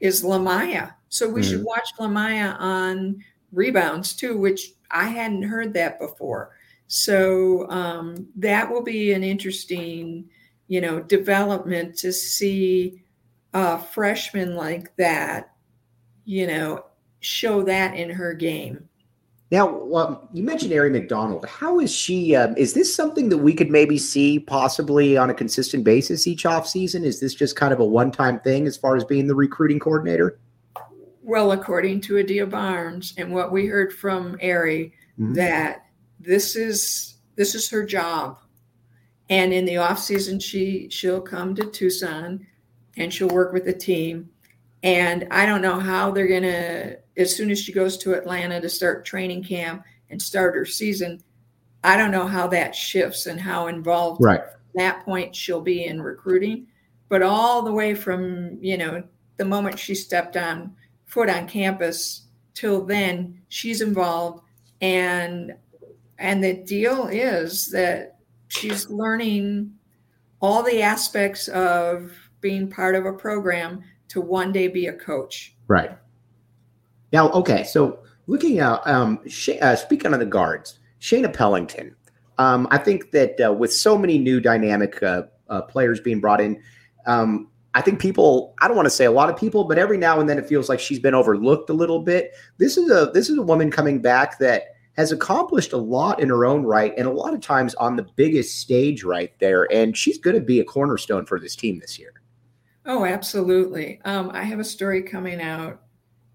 is 0.00 0.22
Lemyah. 0.22 0.94
So 1.08 1.28
we 1.28 1.40
mm-hmm. 1.40 1.50
should 1.50 1.64
watch 1.64 1.88
Lemyah 1.98 2.58
on 2.58 3.22
rebounds 3.52 4.14
too, 4.14 4.36
which 4.36 4.72
I 4.90 5.08
hadn't 5.08 5.42
heard 5.42 5.72
that 5.74 5.98
before. 5.98 6.52
So 6.88 7.68
um, 7.70 8.28
that 8.36 8.70
will 8.70 8.82
be 8.82 9.12
an 9.12 9.24
interesting, 9.24 10.28
you 10.68 10.80
know, 10.80 11.00
development 11.00 11.96
to 11.98 12.12
see 12.12 13.02
a 13.52 13.78
freshman 13.78 14.54
like 14.54 14.94
that, 14.96 15.54
you 16.24 16.46
know, 16.46 16.84
show 17.20 17.62
that 17.62 17.96
in 17.96 18.10
her 18.10 18.34
game. 18.34 18.88
Now, 19.52 19.78
well, 19.84 20.28
you 20.32 20.42
mentioned 20.42 20.72
Aari 20.72 20.90
McDonald. 20.90 21.46
How 21.46 21.78
is 21.78 21.92
she? 21.94 22.34
Um, 22.34 22.56
is 22.56 22.74
this 22.74 22.92
something 22.92 23.28
that 23.28 23.38
we 23.38 23.54
could 23.54 23.70
maybe 23.70 23.96
see 23.96 24.40
possibly 24.40 25.16
on 25.16 25.30
a 25.30 25.34
consistent 25.34 25.84
basis 25.84 26.26
each 26.26 26.44
off 26.44 26.66
season? 26.66 27.04
Is 27.04 27.20
this 27.20 27.32
just 27.32 27.54
kind 27.54 27.72
of 27.72 27.78
a 27.78 27.84
one 27.84 28.10
time 28.10 28.40
thing 28.40 28.66
as 28.66 28.76
far 28.76 28.96
as 28.96 29.04
being 29.04 29.28
the 29.28 29.36
recruiting 29.36 29.78
coordinator? 29.78 30.40
Well, 31.22 31.52
according 31.52 32.00
to 32.02 32.18
Adia 32.18 32.46
Barnes 32.46 33.14
and 33.16 33.32
what 33.32 33.52
we 33.52 33.66
heard 33.66 33.92
from 33.92 34.36
Aari, 34.38 34.92
mm-hmm. 35.18 35.34
that 35.34 35.86
this 36.18 36.56
is 36.56 37.18
this 37.36 37.54
is 37.54 37.70
her 37.70 37.84
job, 37.84 38.38
and 39.30 39.52
in 39.52 39.64
the 39.64 39.76
off 39.76 40.00
season, 40.00 40.40
she 40.40 40.88
she'll 40.90 41.20
come 41.20 41.54
to 41.54 41.70
Tucson 41.70 42.44
and 42.96 43.12
she'll 43.12 43.28
work 43.28 43.52
with 43.52 43.64
the 43.64 43.72
team. 43.72 44.28
And 44.82 45.26
I 45.30 45.46
don't 45.46 45.62
know 45.62 45.80
how 45.80 46.10
they're 46.10 46.28
gonna 46.28 46.96
as 47.16 47.34
soon 47.34 47.50
as 47.50 47.60
she 47.60 47.72
goes 47.72 47.96
to 47.98 48.14
Atlanta 48.14 48.60
to 48.60 48.68
start 48.68 49.04
training 49.04 49.42
camp 49.42 49.82
and 50.10 50.20
start 50.20 50.54
her 50.54 50.66
season, 50.66 51.22
I 51.82 51.96
don't 51.96 52.10
know 52.10 52.26
how 52.26 52.46
that 52.48 52.74
shifts 52.74 53.26
and 53.26 53.40
how 53.40 53.68
involved 53.68 54.22
right. 54.22 54.42
that 54.74 55.04
point 55.04 55.34
she'll 55.34 55.60
be 55.60 55.86
in 55.86 56.02
recruiting. 56.02 56.66
But 57.08 57.22
all 57.22 57.62
the 57.62 57.72
way 57.72 57.94
from, 57.94 58.58
you 58.60 58.76
know, 58.76 59.02
the 59.36 59.44
moment 59.44 59.78
she 59.78 59.94
stepped 59.94 60.36
on 60.36 60.74
foot 61.04 61.30
on 61.30 61.46
campus 61.46 62.26
till 62.54 62.84
then, 62.84 63.40
she's 63.48 63.80
involved. 63.80 64.42
And 64.80 65.54
and 66.18 66.42
the 66.42 66.54
deal 66.54 67.06
is 67.06 67.70
that 67.70 68.18
she's 68.48 68.88
learning 68.90 69.72
all 70.40 70.62
the 70.62 70.82
aspects 70.82 71.48
of 71.48 72.12
being 72.40 72.68
part 72.68 72.94
of 72.94 73.06
a 73.06 73.12
program 73.12 73.82
to 74.08 74.20
one 74.20 74.52
day 74.52 74.68
be 74.68 74.86
a 74.86 74.92
coach. 74.92 75.54
Right. 75.68 75.96
Now, 77.12 77.30
okay, 77.30 77.64
so 77.64 78.00
looking 78.26 78.58
at 78.58 78.86
um, 78.86 79.20
uh, 79.60 79.76
speaking 79.76 80.12
of 80.12 80.20
the 80.20 80.26
guards, 80.26 80.78
Shaina 81.00 81.32
Pellington. 81.32 81.94
Um, 82.38 82.68
I 82.70 82.78
think 82.78 83.12
that 83.12 83.40
uh, 83.40 83.52
with 83.52 83.72
so 83.72 83.96
many 83.96 84.18
new 84.18 84.40
dynamic 84.40 85.02
uh, 85.02 85.22
uh, 85.48 85.62
players 85.62 86.00
being 86.00 86.20
brought 86.20 86.40
in, 86.40 86.60
um, 87.06 87.48
I 87.74 87.80
think 87.82 88.00
people. 88.00 88.54
I 88.60 88.68
don't 88.68 88.76
want 88.76 88.86
to 88.86 88.90
say 88.90 89.04
a 89.04 89.10
lot 89.10 89.28
of 89.28 89.36
people, 89.36 89.64
but 89.64 89.78
every 89.78 89.98
now 89.98 90.18
and 90.18 90.28
then 90.28 90.38
it 90.38 90.48
feels 90.48 90.68
like 90.68 90.80
she's 90.80 90.98
been 90.98 91.14
overlooked 91.14 91.70
a 91.70 91.74
little 91.74 92.00
bit. 92.00 92.32
This 92.58 92.76
is 92.76 92.90
a 92.90 93.10
this 93.12 93.28
is 93.28 93.38
a 93.38 93.42
woman 93.42 93.70
coming 93.70 94.00
back 94.00 94.38
that 94.38 94.64
has 94.96 95.12
accomplished 95.12 95.74
a 95.74 95.76
lot 95.76 96.20
in 96.20 96.30
her 96.30 96.46
own 96.46 96.62
right, 96.64 96.94
and 96.96 97.06
a 97.06 97.12
lot 97.12 97.34
of 97.34 97.40
times 97.40 97.74
on 97.74 97.96
the 97.96 98.06
biggest 98.16 98.60
stage 98.60 99.04
right 99.04 99.32
there. 99.40 99.70
And 99.70 99.96
she's 99.96 100.18
going 100.18 100.36
to 100.36 100.42
be 100.42 100.58
a 100.58 100.64
cornerstone 100.64 101.26
for 101.26 101.38
this 101.38 101.54
team 101.54 101.78
this 101.78 101.98
year. 101.98 102.14
Oh, 102.86 103.04
absolutely. 103.04 104.00
Um, 104.04 104.30
I 104.32 104.44
have 104.44 104.60
a 104.60 104.64
story 104.64 105.02
coming 105.02 105.40
out 105.40 105.82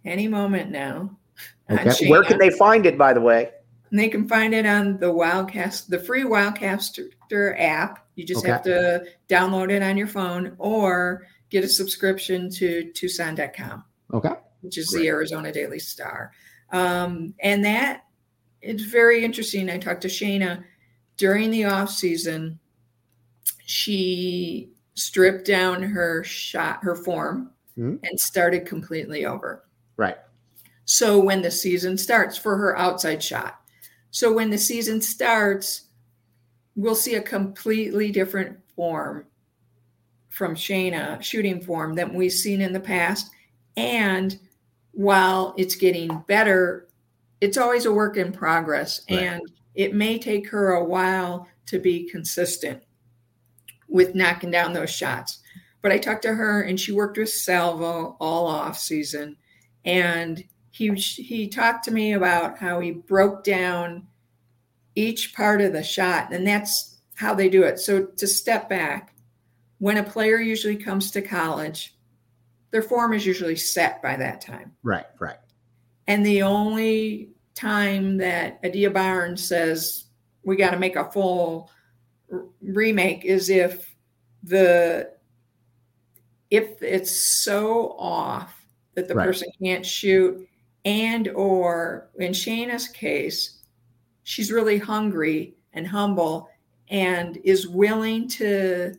any 0.05 0.27
moment 0.27 0.71
now. 0.71 1.17
Okay. 1.69 2.09
Where 2.09 2.23
can 2.23 2.37
they 2.37 2.49
find 2.49 2.85
it, 2.85 2.97
by 2.97 3.13
the 3.13 3.21
way? 3.21 3.49
And 3.91 3.97
they 3.97 4.09
can 4.09 4.27
find 4.27 4.53
it 4.53 4.65
on 4.65 4.97
the 4.97 5.05
Wildcast, 5.05 5.87
the 5.87 5.99
free 5.99 6.23
Wildcaster 6.23 7.55
app. 7.57 8.05
You 8.15 8.25
just 8.25 8.41
okay. 8.41 8.51
have 8.51 8.61
to 8.63 9.05
download 9.29 9.71
it 9.71 9.81
on 9.81 9.95
your 9.95 10.07
phone 10.07 10.53
or 10.57 11.25
get 11.49 11.63
a 11.63 11.69
subscription 11.69 12.49
to 12.51 12.91
Tucson.com. 12.91 13.85
Okay. 14.13 14.33
Which 14.59 14.77
is 14.77 14.89
Great. 14.89 15.03
the 15.03 15.07
Arizona 15.07 15.53
Daily 15.53 15.79
Star. 15.79 16.33
Um, 16.73 17.33
and 17.39 17.63
that 17.63 18.03
it's 18.61 18.83
very 18.83 19.23
interesting. 19.23 19.69
I 19.69 19.77
talked 19.77 20.01
to 20.01 20.07
Shaina 20.07 20.63
during 21.17 21.51
the 21.51 21.65
off 21.65 21.89
season. 21.89 22.59
She 23.65 24.70
stripped 24.93 25.45
down 25.45 25.81
her 25.81 26.23
shot, 26.23 26.83
her 26.83 26.95
form, 26.95 27.51
mm-hmm. 27.77 27.95
and 28.03 28.19
started 28.19 28.65
completely 28.65 29.25
over. 29.25 29.65
Right. 29.97 30.17
So 30.85 31.19
when 31.19 31.41
the 31.41 31.51
season 31.51 31.97
starts 31.97 32.37
for 32.37 32.57
her 32.57 32.77
outside 32.77 33.23
shot. 33.23 33.61
So 34.09 34.33
when 34.33 34.49
the 34.49 34.57
season 34.57 34.99
starts, 35.01 35.83
we'll 36.75 36.95
see 36.95 37.15
a 37.15 37.21
completely 37.21 38.11
different 38.11 38.57
form 38.75 39.25
from 40.29 40.55
Shaina, 40.55 41.21
shooting 41.21 41.61
form 41.61 41.95
than 41.95 42.13
we've 42.13 42.31
seen 42.31 42.61
in 42.61 42.73
the 42.73 42.79
past. 42.79 43.31
And 43.77 44.37
while 44.91 45.53
it's 45.57 45.75
getting 45.75 46.23
better, 46.27 46.87
it's 47.39 47.57
always 47.57 47.85
a 47.85 47.93
work 47.93 48.17
in 48.17 48.31
progress. 48.31 49.01
Right. 49.09 49.19
And 49.19 49.41
it 49.75 49.95
may 49.95 50.19
take 50.19 50.49
her 50.49 50.73
a 50.73 50.83
while 50.83 51.47
to 51.67 51.79
be 51.79 52.09
consistent 52.09 52.83
with 53.91 54.15
knocking 54.15 54.49
down 54.49 54.73
those 54.73 54.89
shots. 54.89 55.39
But 55.81 55.91
I 55.91 55.97
talked 55.97 56.23
to 56.23 56.33
her 56.33 56.61
and 56.61 56.79
she 56.79 56.91
worked 56.91 57.17
with 57.17 57.29
Salvo 57.29 58.15
all 58.19 58.47
off 58.47 58.77
season. 58.77 59.37
And 59.83 60.43
he 60.71 60.93
he 60.93 61.47
talked 61.47 61.83
to 61.85 61.91
me 61.91 62.13
about 62.13 62.57
how 62.57 62.79
he 62.79 62.91
broke 62.91 63.43
down 63.43 64.07
each 64.95 65.35
part 65.35 65.61
of 65.61 65.73
the 65.73 65.83
shot 65.83 66.33
and 66.33 66.45
that's 66.45 66.97
how 67.15 67.33
they 67.33 67.49
do 67.49 67.63
it. 67.63 67.79
So 67.79 68.05
to 68.05 68.27
step 68.27 68.69
back 68.69 69.13
when 69.79 69.97
a 69.97 70.03
player 70.03 70.39
usually 70.39 70.75
comes 70.75 71.11
to 71.11 71.21
college 71.21 71.95
their 72.71 72.81
form 72.81 73.13
is 73.13 73.25
usually 73.25 73.57
set 73.57 74.01
by 74.01 74.15
that 74.15 74.41
time. 74.41 74.71
Right 74.81 75.05
right. 75.19 75.37
And 76.07 76.25
the 76.25 76.41
only 76.43 77.31
time 77.53 78.17
that 78.17 78.59
adia 78.63 78.89
barnes 78.89 79.45
says 79.45 80.05
we 80.43 80.55
got 80.55 80.71
to 80.71 80.79
make 80.79 80.95
a 80.95 81.11
full 81.11 81.69
remake 82.61 83.25
is 83.25 83.49
if 83.49 83.95
the 84.43 85.11
if 86.49 86.81
it's 86.81 87.43
so 87.43 87.95
off 87.97 88.65
that 88.95 89.07
the 89.07 89.15
right. 89.15 89.25
person 89.25 89.47
can't 89.61 89.85
shoot 89.85 90.47
and 90.85 91.27
or 91.29 92.09
in 92.19 92.31
Shaina's 92.31 92.87
case 92.87 93.59
she's 94.23 94.51
really 94.51 94.77
hungry 94.77 95.55
and 95.73 95.87
humble 95.87 96.49
and 96.89 97.37
is 97.43 97.67
willing 97.67 98.27
to 98.27 98.93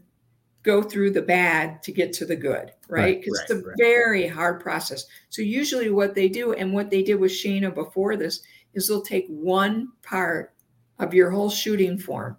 go 0.63 0.83
through 0.83 1.11
the 1.11 1.23
bad 1.23 1.83
to 1.83 1.93
get 1.93 2.13
to 2.13 2.25
the 2.25 2.37
good 2.37 2.73
right 2.89 3.21
because 3.21 3.39
right, 3.49 3.51
right, 3.51 3.57
it's 3.57 3.65
a 3.65 3.69
right. 3.69 3.77
very 3.79 4.27
hard 4.27 4.61
process 4.61 5.07
so 5.29 5.43
usually 5.43 5.91
what 5.91 6.15
they 6.15 6.29
do 6.29 6.53
and 6.53 6.73
what 6.73 6.91
they 6.91 7.03
did 7.03 7.17
with 7.17 7.33
Shaina 7.33 7.75
before 7.75 8.17
this 8.17 8.43
is 8.75 8.89
they'll 8.89 9.03
take 9.03 9.27
one 9.29 9.89
part 10.03 10.55
of 10.99 11.13
your 11.13 11.31
whole 11.31 11.51
shooting 11.51 11.99
form 11.99 12.37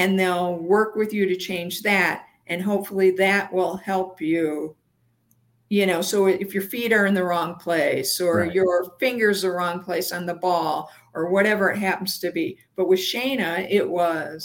and 0.00 0.18
they'll 0.18 0.56
work 0.56 0.96
with 0.96 1.12
you 1.12 1.26
to 1.26 1.36
change 1.36 1.82
that 1.82 2.24
and 2.46 2.62
hopefully 2.62 3.10
that 3.12 3.52
will 3.52 3.76
help 3.76 4.20
you. 4.20 4.74
You 5.68 5.86
know 5.86 6.02
so 6.02 6.26
if 6.26 6.52
your 6.52 6.64
feet 6.64 6.92
are 6.92 7.06
in 7.06 7.14
the 7.14 7.22
wrong 7.22 7.54
place 7.54 8.20
or 8.20 8.38
right. 8.38 8.52
your 8.52 8.92
fingers 8.98 9.42
the 9.42 9.52
wrong 9.52 9.80
place 9.84 10.10
on 10.10 10.26
the 10.26 10.34
ball 10.34 10.90
or 11.14 11.30
whatever 11.30 11.70
it 11.70 11.78
happens 11.78 12.18
to 12.20 12.32
be. 12.32 12.58
But 12.74 12.88
with 12.88 12.98
shaina 12.98 13.70
it 13.70 13.88
was 13.88 14.44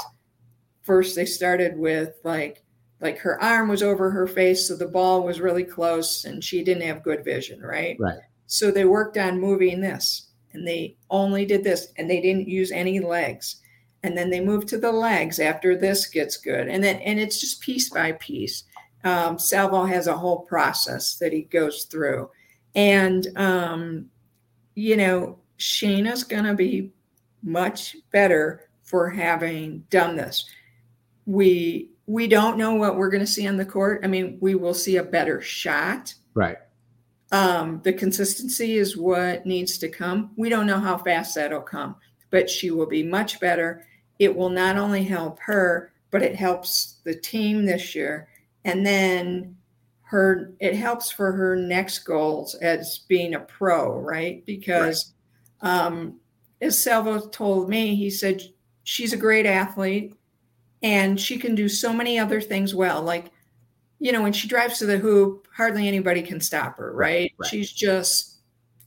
first 0.84 1.16
they 1.16 1.26
started 1.26 1.80
with 1.80 2.20
like 2.24 2.64
like 3.02 3.18
her 3.18 3.42
arm 3.42 3.70
was 3.70 3.82
over 3.82 4.12
her 4.12 4.28
face 4.28 4.68
so 4.68 4.76
the 4.76 4.88
ball 4.88 5.24
was 5.24 5.42
really 5.42 5.64
close 5.64 6.26
and 6.26 6.44
she 6.44 6.64
didn't 6.64 6.84
have 6.84 7.02
good 7.02 7.24
vision 7.24 7.60
right? 7.62 7.98
Right. 8.00 8.20
So 8.46 8.70
they 8.70 8.86
worked 8.86 9.18
on 9.18 9.40
moving 9.40 9.82
this 9.82 10.30
and 10.54 10.68
they 10.68 10.98
only 11.10 11.46
did 11.46 11.64
this 11.64 11.88
and 11.98 12.08
they 12.08 12.22
didn't 12.22 12.48
use 12.48 12.72
any 12.72 13.00
legs 13.00 13.62
and 14.06 14.18
then 14.18 14.30
they 14.30 14.40
move 14.40 14.66
to 14.66 14.78
the 14.78 14.92
legs 14.92 15.40
after 15.40 15.76
this 15.76 16.08
gets 16.08 16.38
good 16.38 16.68
and 16.68 16.84
then 16.84 16.98
and 16.98 17.20
it's 17.20 17.40
just 17.40 17.62
piece 17.62 17.90
by 17.90 18.12
piece 18.14 18.64
um, 19.06 19.38
Salvo 19.38 19.86
has 19.86 20.08
a 20.08 20.18
whole 20.18 20.40
process 20.40 21.18
that 21.18 21.32
he 21.32 21.44
goes 21.44 21.84
through. 21.84 22.30
And, 22.74 23.26
um, 23.38 24.08
you 24.74 24.98
know, 24.98 25.38
Shaina's 25.60 26.24
going 26.24 26.44
to 26.44 26.56
be 26.56 26.92
much 27.44 27.96
better 28.12 28.68
for 28.84 29.10
having 29.10 29.86
done 29.90 30.18
this. 30.18 30.44
We 31.26 31.92
we 32.08 32.28
don't 32.28 32.58
know 32.58 32.76
what 32.76 32.98
we're 32.98 33.10
going 33.10 33.26
to 33.26 33.32
see 33.32 33.48
on 33.48 33.58
the 33.58 33.66
court. 33.66 34.02
I 34.04 34.08
mean, 34.08 34.38
we 34.40 34.54
will 34.54 34.76
see 34.76 34.98
a 34.98 35.04
better 35.04 35.42
shot. 35.42 36.14
Right. 36.36 36.58
Um, 37.32 37.82
the 37.84 37.94
consistency 37.94 38.76
is 38.76 38.96
what 38.96 39.44
needs 39.46 39.80
to 39.80 39.90
come. 39.90 40.32
We 40.36 40.50
don't 40.50 40.68
know 40.68 40.80
how 40.80 41.00
fast 41.00 41.34
that'll 41.34 41.62
come, 41.62 41.96
but 42.30 42.48
she 42.48 42.70
will 42.70 42.86
be 42.86 43.02
much 43.02 43.40
better. 43.40 43.88
It 44.20 44.36
will 44.36 44.50
not 44.50 44.78
only 44.78 45.04
help 45.04 45.40
her, 45.42 45.92
but 46.12 46.22
it 46.22 46.36
helps 46.36 46.96
the 47.04 47.16
team 47.16 47.66
this 47.66 47.94
year 47.94 48.30
and 48.64 48.86
then 48.86 49.56
her 50.04 50.54
it 50.60 50.76
helps 50.76 51.12
for 51.12 51.34
her 51.34 51.56
next 51.56 52.00
goals 52.00 52.56
as 52.56 53.00
being 53.10 53.34
a 53.34 53.40
pro 53.40 54.00
right 54.00 54.46
because 54.46 55.14
right. 55.62 55.70
um 55.70 56.20
as 56.62 56.82
salvo 56.82 57.20
told 57.20 57.68
me 57.68 57.96
he 57.96 58.10
said 58.10 58.42
she's 58.84 59.12
a 59.12 59.18
great 59.18 59.46
athlete 59.46 60.16
and 60.82 61.20
she 61.20 61.38
can 61.38 61.54
do 61.54 61.68
so 61.68 61.92
many 61.92 62.18
other 62.18 62.40
things 62.40 62.74
well 62.74 63.02
like 63.02 63.32
you 64.00 64.12
know, 64.12 64.22
when 64.22 64.34
she 64.34 64.48
drives 64.48 64.80
to 64.80 64.86
the 64.86 64.98
hoop, 64.98 65.48
hardly 65.56 65.88
anybody 65.88 66.22
can 66.22 66.40
stop 66.42 66.78
her, 66.78 66.94
right? 66.94 67.34
right. 67.38 67.50
She's 67.50 67.72
just 67.72 68.40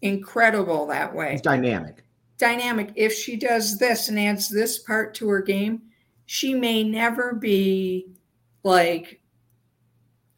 incredible 0.03 0.87
that 0.87 1.15
way. 1.15 1.35
It's 1.35 1.43
dynamic. 1.43 2.05
Dynamic. 2.39 2.93
If 2.95 3.13
she 3.13 3.37
does 3.37 3.79
this 3.79 4.09
and 4.09 4.19
adds 4.19 4.49
this 4.49 4.79
part 4.79 5.15
to 5.17 5.29
her 5.29 5.43
game, 5.43 5.83
she 6.27 6.55
may 6.55 6.85
never 6.85 7.35
be 7.35 8.07
like 8.63 9.21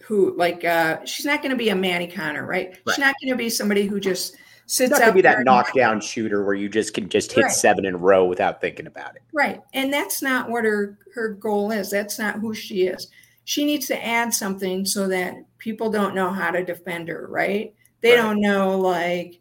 who 0.02 0.36
like 0.36 0.64
uh 0.64 1.04
she's 1.04 1.26
not 1.26 1.40
going 1.40 1.50
to 1.50 1.56
be 1.56 1.68
a 1.68 1.76
Manny 1.76 2.06
Connor, 2.06 2.46
right? 2.46 2.70
right. 2.70 2.80
She's 2.88 2.98
not 2.98 3.14
going 3.22 3.32
to 3.32 3.36
be 3.36 3.50
somebody 3.50 3.86
who 3.86 4.00
just 4.00 4.36
sits 4.66 4.90
not 4.90 5.00
going 5.00 5.10
to 5.10 5.14
be 5.14 5.22
that 5.22 5.44
knockdown 5.44 6.00
shooter 6.00 6.44
where 6.44 6.54
you 6.54 6.68
just 6.68 6.94
can 6.94 7.08
just 7.08 7.32
hit 7.32 7.44
right. 7.44 7.52
seven 7.52 7.84
in 7.84 7.94
a 7.94 7.98
row 7.98 8.24
without 8.24 8.60
thinking 8.60 8.86
about 8.86 9.16
it. 9.16 9.22
Right. 9.32 9.60
And 9.72 9.92
that's 9.92 10.22
not 10.22 10.48
what 10.48 10.64
her 10.64 10.98
her 11.14 11.30
goal 11.30 11.70
is. 11.70 11.90
That's 11.90 12.18
not 12.18 12.36
who 12.36 12.54
she 12.54 12.86
is 12.86 13.08
she 13.50 13.64
needs 13.64 13.88
to 13.88 14.06
add 14.06 14.32
something 14.32 14.86
so 14.86 15.08
that 15.08 15.34
people 15.58 15.90
don't 15.90 16.14
know 16.14 16.30
how 16.30 16.52
to 16.52 16.64
defend 16.64 17.08
her, 17.08 17.26
right? 17.28 17.74
They 18.00 18.10
right. 18.10 18.22
don't 18.22 18.40
know 18.40 18.78
like 18.78 19.40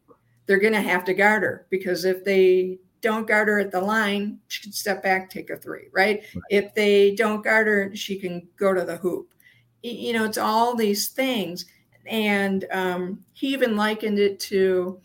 they're 0.49 0.57
going 0.57 0.73
to 0.73 0.81
have 0.81 1.05
to 1.05 1.13
guard 1.13 1.43
her 1.43 1.67
because 1.69 2.05
if 2.05 2.25
they 2.25 2.79
don't 3.01 3.27
guard 3.27 3.47
her 3.47 3.59
at 3.59 3.71
the 3.71 3.79
line, 3.79 4.39
she 4.47 4.63
can 4.63 4.71
step 4.71 5.03
back, 5.03 5.29
take 5.29 5.51
a 5.51 5.57
three, 5.57 5.89
right? 5.93 6.23
right? 6.33 6.43
If 6.49 6.73
they 6.73 7.13
don't 7.13 7.43
guard 7.43 7.67
her, 7.67 7.95
she 7.95 8.17
can 8.17 8.47
go 8.57 8.73
to 8.73 8.83
the 8.83 8.97
hoop. 8.97 9.31
You 9.83 10.13
know, 10.13 10.25
it's 10.25 10.39
all 10.39 10.75
these 10.75 11.09
things. 11.09 11.67
And 12.07 12.65
um, 12.71 13.23
he 13.33 13.53
even 13.53 13.77
likened 13.77 14.17
it 14.17 14.39
to, 14.41 14.99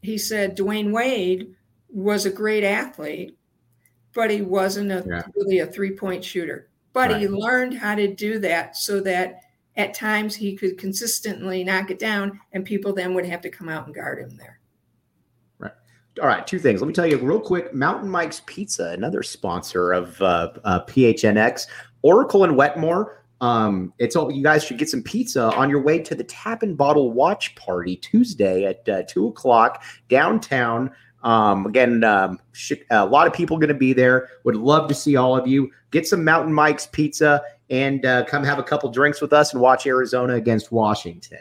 he 0.00 0.16
said, 0.16 0.56
Dwyane 0.56 0.92
Wade 0.92 1.54
was 1.90 2.24
a 2.24 2.30
great 2.30 2.64
athlete, 2.64 3.36
but 4.14 4.30
he 4.30 4.40
wasn't 4.40 4.90
a, 4.90 5.04
yeah. 5.06 5.22
really 5.36 5.58
a 5.58 5.66
three 5.66 5.92
point 5.92 6.24
shooter 6.24 6.70
but 6.96 7.10
right. 7.10 7.20
he 7.20 7.28
learned 7.28 7.74
how 7.74 7.94
to 7.94 8.08
do 8.14 8.38
that 8.38 8.74
so 8.74 9.00
that 9.00 9.40
at 9.76 9.92
times 9.92 10.34
he 10.34 10.56
could 10.56 10.78
consistently 10.78 11.62
knock 11.62 11.90
it 11.90 11.98
down 11.98 12.40
and 12.54 12.64
people 12.64 12.94
then 12.94 13.12
would 13.12 13.26
have 13.26 13.42
to 13.42 13.50
come 13.50 13.68
out 13.68 13.84
and 13.84 13.94
guard 13.94 14.18
him 14.18 14.34
there. 14.38 14.55
All 16.20 16.28
right. 16.28 16.46
Two 16.46 16.58
things. 16.58 16.80
Let 16.80 16.88
me 16.88 16.94
tell 16.94 17.06
you 17.06 17.18
real 17.18 17.40
quick 17.40 17.74
Mountain 17.74 18.08
Mike's 18.08 18.40
Pizza, 18.46 18.90
another 18.90 19.22
sponsor 19.22 19.92
of 19.92 20.20
uh, 20.22 20.52
uh, 20.64 20.84
PHNX, 20.84 21.66
Oracle 22.02 22.44
and 22.44 22.56
Wetmore. 22.56 23.22
Um, 23.42 23.92
it's 23.98 24.16
all 24.16 24.32
you 24.32 24.42
guys 24.42 24.64
should 24.64 24.78
get 24.78 24.88
some 24.88 25.02
pizza 25.02 25.52
on 25.54 25.68
your 25.68 25.82
way 25.82 25.98
to 25.98 26.14
the 26.14 26.24
Tap 26.24 26.62
and 26.62 26.76
Bottle 26.76 27.12
Watch 27.12 27.54
Party 27.54 27.96
Tuesday 27.96 28.64
at 28.64 28.88
uh, 28.88 29.02
two 29.06 29.28
o'clock 29.28 29.84
downtown. 30.08 30.90
Um, 31.22 31.66
again, 31.66 32.02
um, 32.04 32.38
a 32.90 33.04
lot 33.04 33.26
of 33.26 33.32
people 33.32 33.58
going 33.58 33.68
to 33.68 33.74
be 33.74 33.92
there. 33.92 34.28
Would 34.44 34.56
love 34.56 34.88
to 34.88 34.94
see 34.94 35.16
all 35.16 35.36
of 35.36 35.46
you. 35.46 35.70
Get 35.90 36.06
some 36.06 36.24
Mountain 36.24 36.54
Mike's 36.54 36.86
pizza 36.86 37.42
and 37.68 38.06
uh, 38.06 38.24
come 38.24 38.44
have 38.44 38.58
a 38.58 38.62
couple 38.62 38.90
drinks 38.90 39.20
with 39.20 39.32
us 39.32 39.52
and 39.52 39.60
watch 39.60 39.86
Arizona 39.86 40.34
against 40.34 40.72
Washington. 40.72 41.40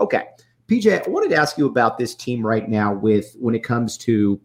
Okay, 0.00 0.24
PJ, 0.68 1.06
I 1.06 1.10
wanted 1.10 1.30
to 1.30 1.36
ask 1.36 1.56
you 1.56 1.66
about 1.66 1.98
this 1.98 2.14
team 2.14 2.44
right 2.44 2.68
now. 2.68 2.92
With 2.92 3.36
when 3.38 3.54
it 3.54 3.62
comes 3.62 3.96
to 3.98 4.40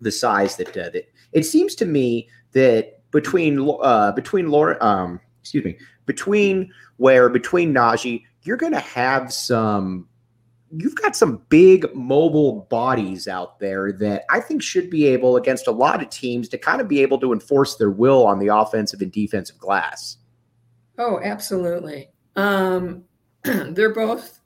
the 0.00 0.10
size 0.10 0.56
that 0.56 0.76
uh, 0.76 0.90
that 0.90 1.08
it 1.32 1.44
seems 1.44 1.74
to 1.76 1.86
me 1.86 2.28
that 2.52 3.02
between 3.10 3.68
uh, 3.82 4.12
between 4.12 4.50
Laura, 4.50 4.82
um, 4.82 5.20
excuse 5.40 5.64
me, 5.64 5.78
between 6.06 6.72
where 6.96 7.28
between 7.28 7.74
Nnaji, 7.74 8.22
you're 8.42 8.56
going 8.56 8.72
to 8.72 8.80
have 8.80 9.32
some 9.32 10.08
you've 10.70 10.96
got 10.96 11.14
some 11.14 11.42
big 11.48 11.86
mobile 11.94 12.66
bodies 12.70 13.28
out 13.28 13.58
there 13.60 13.92
that 13.92 14.24
I 14.30 14.40
think 14.40 14.62
should 14.62 14.90
be 14.90 15.06
able 15.06 15.36
against 15.36 15.66
a 15.66 15.72
lot 15.72 16.02
of 16.02 16.10
teams 16.10 16.48
to 16.48 16.58
kind 16.58 16.80
of 16.80 16.88
be 16.88 17.02
able 17.02 17.20
to 17.20 17.32
enforce 17.32 17.76
their 17.76 17.90
will 17.90 18.26
on 18.26 18.38
the 18.38 18.48
offensive 18.48 19.00
and 19.00 19.12
defensive 19.12 19.58
glass. 19.58 20.16
Oh, 20.98 21.20
absolutely. 21.22 22.10
Um, 22.34 23.04
they're 23.44 23.94
both 23.94 24.40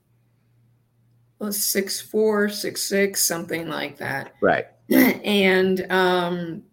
six 1.49 1.99
four, 1.99 2.49
six 2.49 2.83
six, 2.83 3.23
something 3.23 3.67
like 3.67 3.97
that. 3.97 4.35
Right. 4.41 4.65
And 5.23 5.89
um, 5.89 6.63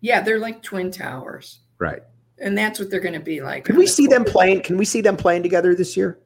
yeah, 0.00 0.20
they're 0.20 0.38
like 0.38 0.62
twin 0.62 0.90
towers. 0.90 1.60
Right. 1.78 2.02
And 2.38 2.56
that's 2.56 2.78
what 2.78 2.90
they're 2.90 3.00
going 3.00 3.14
to 3.14 3.20
be 3.20 3.42
like. 3.42 3.64
Can 3.64 3.76
we 3.76 3.84
the 3.84 3.90
see 3.90 4.06
them 4.06 4.24
playing? 4.24 4.62
Can 4.62 4.78
we 4.78 4.84
see 4.84 5.00
them 5.00 5.16
playing 5.16 5.42
together 5.42 5.74
this 5.74 5.96
year? 5.96 6.18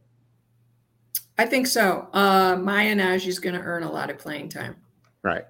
I 1.39 1.47
think 1.47 1.67
so. 1.67 2.09
Uh, 2.13 2.57
Maya 2.61 2.95
is 3.15 3.39
going 3.39 3.55
to 3.55 3.61
earn 3.61 3.83
a 3.83 3.91
lot 3.91 4.11
of 4.11 4.19
playing 4.19 4.51
time. 4.51 4.77
Right. 5.23 5.45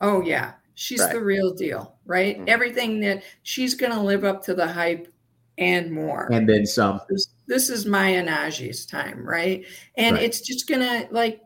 Oh 0.00 0.22
yeah, 0.22 0.52
she's 0.74 1.00
right. 1.00 1.12
the 1.12 1.20
real 1.20 1.52
deal, 1.52 1.96
right? 2.06 2.36
Mm-hmm. 2.36 2.48
Everything 2.48 3.00
that 3.00 3.22
she's 3.42 3.74
going 3.74 3.92
to 3.92 4.00
live 4.00 4.24
up 4.24 4.44
to 4.44 4.54
the 4.54 4.66
hype 4.66 5.12
and 5.56 5.90
more, 5.90 6.28
and 6.30 6.48
then 6.48 6.66
some. 6.66 7.00
This, 7.08 7.28
this 7.46 7.70
is 7.70 7.86
Maya 7.86 8.24
Nnaji's 8.24 8.86
time, 8.86 9.26
right? 9.26 9.64
And 9.96 10.14
right. 10.14 10.22
it's 10.22 10.40
just 10.40 10.68
going 10.68 10.82
to 10.82 11.08
like 11.10 11.40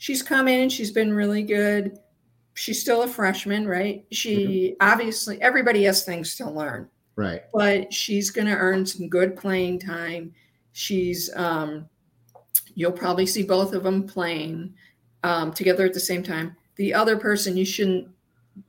she's 0.00 0.22
come 0.22 0.48
in 0.48 0.62
and 0.62 0.72
she's 0.72 0.90
been 0.90 1.12
really 1.12 1.44
good. 1.44 2.00
She's 2.54 2.80
still 2.80 3.02
a 3.02 3.08
freshman, 3.08 3.68
right? 3.68 4.04
She 4.10 4.76
mm-hmm. 4.80 4.90
obviously 4.92 5.40
everybody 5.40 5.84
has 5.84 6.02
things 6.02 6.34
to 6.36 6.50
learn, 6.50 6.88
right? 7.14 7.42
But 7.54 7.94
she's 7.94 8.30
going 8.30 8.48
to 8.48 8.56
earn 8.56 8.84
some 8.84 9.08
good 9.08 9.36
playing 9.36 9.78
time. 9.78 10.32
She's 10.72 11.30
um, 11.36 11.88
You'll 12.74 12.92
probably 12.92 13.26
see 13.26 13.42
both 13.42 13.74
of 13.74 13.82
them 13.82 14.06
playing 14.06 14.72
um, 15.22 15.52
together 15.52 15.84
at 15.84 15.92
the 15.92 16.00
same 16.00 16.22
time. 16.22 16.56
The 16.76 16.94
other 16.94 17.16
person 17.18 17.56
you 17.56 17.66
shouldn't 17.66 18.08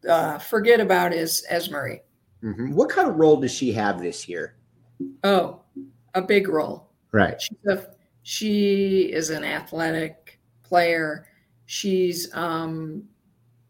uh, 0.07 0.37
forget 0.37 0.79
about 0.79 1.13
is 1.13 1.45
Esmery. 1.49 2.01
Mm-hmm. 2.43 2.73
What 2.73 2.89
kind 2.89 3.07
of 3.07 3.15
role 3.15 3.37
does 3.37 3.51
she 3.51 3.71
have 3.73 4.01
this 4.01 4.27
year? 4.27 4.55
Oh, 5.23 5.61
a 6.13 6.21
big 6.21 6.49
role. 6.49 6.89
Right. 7.11 7.41
She's 7.41 7.57
A, 7.69 7.87
she 8.23 9.03
is 9.13 9.29
an 9.29 9.43
athletic 9.43 10.20
player. 10.71 11.27
She's 11.65 12.34
um, 12.34 13.03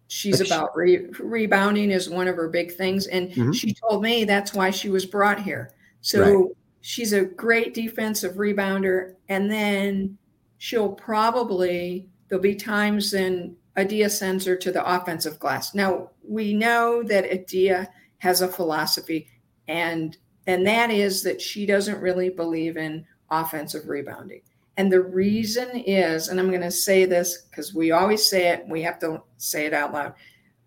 she's 0.07 0.39
about 0.39 0.75
re- 0.75 1.07
rebounding 1.19 1.89
is 1.89 2.09
one 2.09 2.27
of 2.27 2.35
her 2.35 2.47
big 2.47 2.73
things, 2.73 3.07
and 3.07 3.31
mm-hmm. 3.31 3.51
she 3.53 3.73
told 3.73 4.03
me 4.03 4.23
that's 4.23 4.53
why 4.53 4.69
she 4.69 4.89
was 4.89 5.05
brought 5.05 5.41
here. 5.41 5.71
So 6.01 6.21
right. 6.21 6.51
she's 6.81 7.13
a 7.13 7.25
great 7.25 7.73
defensive 7.73 8.35
rebounder, 8.35 9.15
and 9.29 9.49
then 9.49 10.15
she'll 10.59 10.93
probably 10.93 12.07
there'll 12.27 12.41
be 12.41 12.55
times 12.55 13.13
when 13.13 13.55
Adia 13.75 14.11
sends 14.11 14.45
her 14.45 14.55
to 14.57 14.71
the 14.71 14.85
offensive 14.85 15.39
glass. 15.39 15.73
Now 15.73 16.11
we 16.23 16.53
know 16.53 17.01
that 17.03 17.31
Adia 17.31 17.89
has 18.19 18.41
a 18.41 18.47
philosophy, 18.47 19.27
and 19.67 20.15
and 20.45 20.67
that 20.67 20.91
is 20.91 21.23
that 21.23 21.41
she 21.41 21.65
doesn't 21.65 21.99
really 21.99 22.29
believe 22.29 22.77
in 22.77 23.05
offensive 23.31 23.87
rebounding. 23.87 24.41
And 24.77 24.91
the 24.91 25.01
reason 25.01 25.69
is, 25.75 26.29
and 26.29 26.39
I'm 26.39 26.49
going 26.49 26.61
to 26.61 26.71
say 26.71 27.05
this 27.05 27.43
because 27.49 27.73
we 27.73 27.91
always 27.91 28.25
say 28.25 28.49
it, 28.49 28.65
we 28.67 28.81
have 28.83 28.99
to 28.99 29.21
say 29.37 29.65
it 29.65 29.73
out 29.73 29.93
loud. 29.93 30.13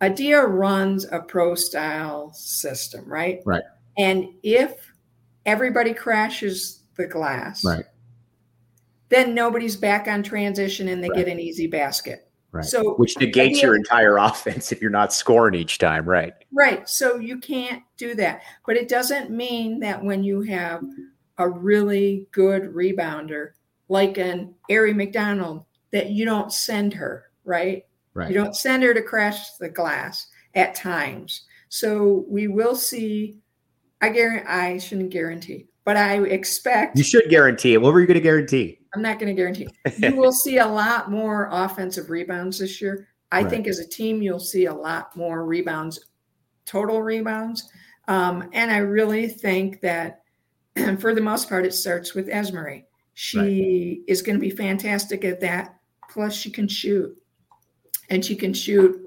Adia 0.01 0.43
runs 0.43 1.07
a 1.11 1.21
pro 1.21 1.55
style 1.55 2.33
system, 2.33 3.05
right? 3.07 3.41
Right. 3.47 3.63
And 3.97 4.27
if 4.43 4.93
everybody 5.47 5.95
crashes 5.95 6.83
the 6.97 7.07
glass, 7.07 7.65
right 7.65 7.85
then 9.15 9.35
nobody's 9.35 9.77
back 9.77 10.09
on 10.09 10.23
transition 10.23 10.89
and 10.89 11.03
they 11.03 11.09
right. 11.09 11.19
get 11.19 11.29
an 11.29 11.39
easy 11.39 11.67
basket. 11.67 12.29
Right. 12.53 12.65
So 12.65 12.95
which 12.95 13.19
negates 13.19 13.63
your 13.63 13.77
entire 13.77 14.17
offense 14.19 14.73
if 14.73 14.81
you're 14.81 14.91
not 14.91 15.13
scoring 15.13 15.55
each 15.55 15.79
time, 15.79 16.09
right? 16.09 16.35
Right. 16.53 16.89
So 16.89 17.17
you 17.17 17.39
can't 17.39 17.83
do 17.97 18.15
that. 18.17 18.43
But 18.67 18.77
it 18.77 18.89
doesn't 18.89 19.31
mean 19.31 19.81
that 19.81 20.03
when 20.03 20.25
you 20.25 20.43
have 20.43 20.83
a 21.39 21.49
really 21.49 22.27
good 22.33 22.75
rebounder 22.75 23.51
like 23.89 24.19
an 24.19 24.55
Aari 24.71 24.95
McDonald 24.95 25.65
that 25.93 26.11
you 26.11 26.25
don't 26.25 26.53
send 26.53 26.95
her, 26.95 27.31
right? 27.45 27.85
Right. 28.15 28.29
You 28.29 28.35
don't 28.35 28.57
send 28.57 28.83
her 28.83 28.95
to 28.95 29.03
crash 29.03 29.57
the 29.59 29.69
glass 29.69 30.29
at 30.55 30.75
times. 30.75 31.43
So 31.69 32.25
we 32.29 32.49
will 32.49 32.77
see 32.77 33.37
I 34.01 34.11
guarantee 34.11 34.47
I 34.47 34.79
shouldn't 34.79 35.11
guarantee, 35.11 35.67
but 35.85 35.97
I 35.97 36.23
expect 36.25 36.99
You 36.99 37.05
should 37.05 37.29
guarantee 37.31 37.75
it. 37.75 37.81
What 37.81 37.93
were 37.93 38.01
you 38.01 38.07
going 38.07 38.17
to 38.17 38.21
guarantee? 38.21 38.79
I'm 38.95 39.03
not 39.03 39.19
going 39.19 39.35
to 39.35 39.41
guarantee. 39.41 39.69
You 39.99 40.17
will 40.17 40.33
see 40.33 40.59
a 40.59 40.67
lot 40.67 41.11
more 41.11 41.49
offensive 41.51 42.11
rebounds 42.11 42.59
this 42.59 42.81
year. 42.83 43.09
I 43.33 43.41
right. 43.41 43.51
think 43.51 43.67
as 43.67 43.79
a 43.79 43.89
team, 43.89 44.23
you'll 44.23 44.41
see 44.41 44.67
a 44.67 44.75
lot 44.75 45.17
more 45.17 45.47
rebounds, 45.47 45.99
total 46.67 47.03
rebounds. 47.03 47.71
Um, 48.07 48.51
and 48.53 48.71
I 48.71 48.79
really 48.79 49.29
think 49.29 49.81
that 49.81 50.23
for 50.99 51.15
the 51.15 51.21
most 51.21 51.49
part, 51.49 51.65
it 51.65 51.75
starts 51.75 52.15
with 52.15 52.29
Esmery. 52.29 52.85
She 53.15 53.39
right. 53.39 54.11
is 54.11 54.23
going 54.23 54.37
to 54.37 54.41
be 54.41 54.51
fantastic 54.51 55.25
at 55.25 55.41
that. 55.41 55.77
Plus, 56.11 56.35
she 56.35 56.51
can 56.51 56.69
shoot, 56.69 57.17
and 58.11 58.25
she 58.25 58.37
can 58.37 58.53
shoot, 58.53 59.01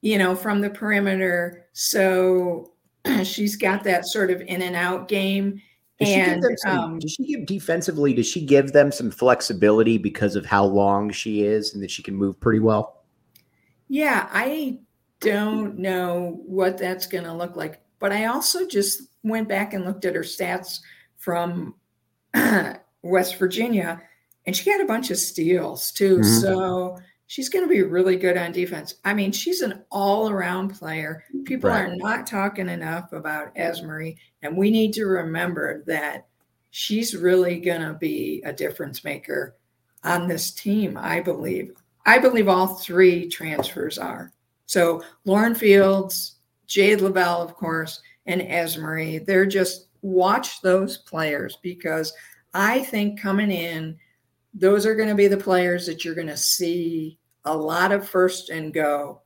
you 0.00 0.18
know, 0.18 0.34
from 0.34 0.60
the 0.60 0.70
perimeter. 0.70 1.66
So 1.72 2.72
she's 3.24 3.56
got 3.56 3.84
that 3.84 4.06
sort 4.06 4.30
of 4.30 4.40
in 4.42 4.62
and 4.62 4.76
out 4.76 5.08
game 5.08 5.62
does 6.04 6.14
and 6.14 6.44
she 6.44 6.56
some, 6.56 6.78
um, 6.78 6.98
does 6.98 7.12
she 7.12 7.24
give 7.24 7.46
defensively? 7.46 8.12
Does 8.12 8.26
she 8.26 8.44
give 8.44 8.72
them 8.72 8.92
some 8.92 9.10
flexibility 9.10 9.98
because 9.98 10.36
of 10.36 10.46
how 10.46 10.64
long 10.64 11.10
she 11.10 11.42
is 11.42 11.74
and 11.74 11.82
that 11.82 11.90
she 11.90 12.02
can 12.02 12.14
move 12.14 12.40
pretty 12.40 12.60
well? 12.60 13.04
Yeah, 13.88 14.28
I 14.32 14.80
don't 15.20 15.78
know 15.78 16.40
what 16.46 16.78
that's 16.78 17.06
going 17.06 17.24
to 17.24 17.32
look 17.32 17.56
like, 17.56 17.80
but 17.98 18.12
I 18.12 18.26
also 18.26 18.66
just 18.66 19.02
went 19.22 19.48
back 19.48 19.74
and 19.74 19.84
looked 19.84 20.04
at 20.04 20.14
her 20.14 20.22
stats 20.22 20.80
from 21.16 21.74
West 23.02 23.36
Virginia, 23.38 24.00
and 24.46 24.56
she 24.56 24.70
had 24.70 24.80
a 24.80 24.86
bunch 24.86 25.10
of 25.10 25.18
steals 25.18 25.90
too. 25.92 26.18
Mm-hmm. 26.18 26.40
So 26.40 26.98
she's 27.26 27.48
going 27.48 27.64
to 27.64 27.72
be 27.72 27.82
really 27.82 28.16
good 28.16 28.36
on 28.36 28.52
defense. 28.52 28.96
I 29.04 29.14
mean, 29.14 29.32
she's 29.32 29.60
an 29.60 29.84
all 29.90 30.28
around 30.28 30.74
player. 30.74 31.24
People 31.44 31.70
right. 31.70 31.88
are 31.88 31.96
not 31.96 32.26
talking 32.26 32.68
enough 32.68 33.12
about 33.12 33.54
Esmery, 33.54 34.16
and 34.42 34.56
we 34.56 34.70
need 34.70 34.92
to 34.94 35.06
remember 35.06 35.82
that 35.86 36.26
she's 36.70 37.16
really 37.16 37.60
going 37.60 37.82
to 37.82 37.94
be 37.94 38.42
a 38.44 38.52
difference 38.52 39.04
maker 39.04 39.56
on 40.04 40.26
this 40.26 40.50
team, 40.50 40.98
I 41.00 41.20
believe. 41.20 41.72
I 42.04 42.18
believe 42.18 42.48
all 42.48 42.66
three 42.66 43.28
transfers 43.28 43.98
are. 43.98 44.32
So 44.66 45.02
Lauren 45.24 45.54
Fields, 45.54 46.36
Jade 46.66 47.00
Loville, 47.00 47.42
of 47.42 47.54
course, 47.54 48.00
and 48.26 48.40
Esmery, 48.40 49.24
they're 49.24 49.46
just 49.46 49.88
watch 50.02 50.60
those 50.60 50.98
players 50.98 51.58
because 51.62 52.12
I 52.54 52.80
think 52.80 53.20
coming 53.20 53.50
in, 53.50 53.98
those 54.54 54.84
are 54.84 54.94
going 54.94 55.08
to 55.08 55.14
be 55.14 55.28
the 55.28 55.36
players 55.36 55.86
that 55.86 56.04
you're 56.04 56.14
going 56.14 56.26
to 56.26 56.36
see 56.36 57.18
a 57.44 57.56
lot 57.56 57.92
of 57.92 58.08
first 58.08 58.50
and 58.50 58.72
go. 58.72 59.22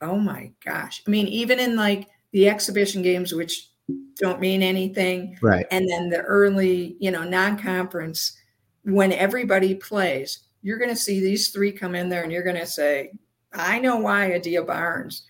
Oh 0.00 0.18
my 0.18 0.52
gosh. 0.64 1.02
I 1.06 1.10
mean, 1.10 1.26
even 1.28 1.58
in 1.58 1.76
like 1.76 2.08
the 2.32 2.48
exhibition 2.48 3.02
games, 3.02 3.32
which 3.32 3.70
don't 4.16 4.40
mean 4.40 4.62
anything. 4.62 5.38
Right. 5.40 5.66
And 5.70 5.88
then 5.88 6.08
the 6.08 6.22
early, 6.22 6.96
you 6.98 7.10
know, 7.10 7.24
non 7.24 7.58
conference, 7.58 8.36
when 8.82 9.12
everybody 9.12 9.74
plays, 9.74 10.40
you're 10.62 10.78
going 10.78 10.90
to 10.90 10.96
see 10.96 11.20
these 11.20 11.48
three 11.48 11.72
come 11.72 11.94
in 11.94 12.08
there 12.08 12.22
and 12.22 12.32
you're 12.32 12.42
going 12.42 12.56
to 12.56 12.66
say, 12.66 13.12
I 13.52 13.78
know 13.78 13.96
why 13.96 14.34
Adia 14.34 14.62
Barnes 14.62 15.22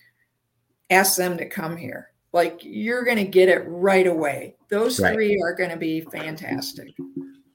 asked 0.89 1.17
them 1.17 1.37
to 1.37 1.47
come 1.47 1.77
here. 1.77 2.11
Like 2.33 2.59
you're 2.63 3.03
going 3.03 3.17
to 3.17 3.23
get 3.23 3.49
it 3.49 3.63
right 3.67 4.07
away. 4.07 4.55
Those 4.69 4.99
right. 4.99 5.13
three 5.13 5.39
are 5.43 5.53
going 5.53 5.69
to 5.69 5.77
be 5.77 6.01
fantastic. 6.01 6.93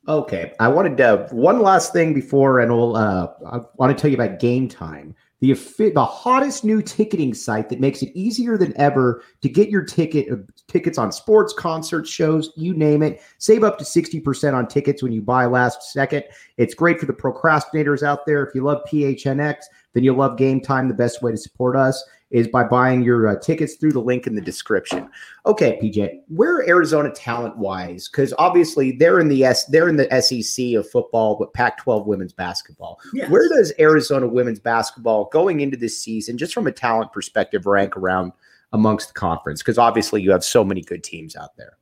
Okay, 0.09 0.53
I 0.59 0.67
wanted 0.67 0.97
to 0.97 1.29
one 1.31 1.61
last 1.61 1.93
thing 1.93 2.12
before, 2.12 2.59
and 2.59 2.73
we'll. 2.73 2.97
Uh, 2.97 3.29
I 3.47 3.61
want 3.77 3.97
to 3.97 4.01
tell 4.01 4.11
you 4.11 4.17
about 4.17 4.41
Game 4.41 4.69
Time, 4.69 5.15
the 5.38 5.53
the 5.95 6.05
hottest 6.05 6.65
new 6.65 6.83
ticketing 6.83 7.33
site 7.35 7.69
that 7.69 7.79
makes 7.79 8.03
it 8.03 8.11
easier 8.12 8.59
than 8.59 8.77
ever 8.81 9.23
to 9.43 9.49
get 9.49 9.69
your 9.69 9.85
ticket 9.85 10.29
uh, 10.33 10.37
tickets 10.67 10.99
on 10.99 11.12
sports, 11.12 11.53
concerts, 11.53 12.11
shows, 12.11 12.53
you 12.57 12.75
name 12.75 13.01
it. 13.01 13.23
Save 13.38 13.62
up 13.62 13.79
to 13.79 13.85
sixty 13.85 14.19
percent 14.19 14.57
on 14.57 14.67
tickets 14.67 15.05
when 15.05 15.12
you 15.12 15.23
buy 15.23 15.47
last 15.47 15.93
second. 15.93 16.25
It's 16.57 16.75
great 16.75 16.99
for 16.99 17.07
the 17.07 17.12
procrastinators 17.12 18.03
out 18.03 18.27
there. 18.27 18.43
If 18.45 18.57
you 18.57 18.65
love 18.65 18.83
PHNX, 18.91 19.59
then 19.93 20.03
you'll 20.03 20.17
love 20.17 20.37
Game 20.37 20.61
Time. 20.61 20.88
The 20.88 20.95
best 20.95 21.23
way 21.23 21.31
to 21.31 21.37
support 21.37 21.77
us 21.77 22.03
is 22.33 22.49
by 22.49 22.64
buying 22.64 23.03
your 23.03 23.29
uh, 23.29 23.38
tickets 23.38 23.77
through 23.77 23.92
the 23.92 24.01
link 24.01 24.27
in 24.27 24.35
the 24.35 24.40
description. 24.40 25.09
Okay, 25.47 25.79
PJ, 25.83 26.21
where 26.29 26.66
Arizona 26.66 27.11
talent 27.11 27.57
wise? 27.59 28.09
Because 28.09 28.33
obviously 28.38 28.92
they're 28.92 29.21
in 29.21 29.29
the 29.29 29.45
S, 29.45 29.66
they're 29.66 29.88
in 29.88 29.97
the 29.97 30.09
SEC 30.21 30.75
of 30.75 30.88
football, 30.90 31.37
but 31.38 31.53
Pac-12 31.53 32.07
women's 32.07 32.33
basketball. 32.33 32.99
Yes. 33.12 33.31
Where 33.31 33.49
does 33.49 33.73
Arizona 33.79 34.27
women's 34.27 34.61
basketball 34.61 35.27
going 35.27 35.61
into 35.61 35.77
this 35.77 36.03
season, 36.03 36.38
just 36.38 36.55
from 36.55 36.66
a 36.66 36.73
talent 36.73 37.12
perspective, 37.12 37.66
rank 37.66 37.97
around 37.97 38.33
amongst 38.73 39.09
the 39.09 39.14
conference? 39.14 39.61
Because 39.62 39.79
obviously 39.79 40.23
you 40.23 40.31
have 40.33 40.42
so 40.42 40.64
many 40.64 40.81
good 40.81 41.05
teams 41.05 41.37
out 41.37 41.55
there. 41.57 41.77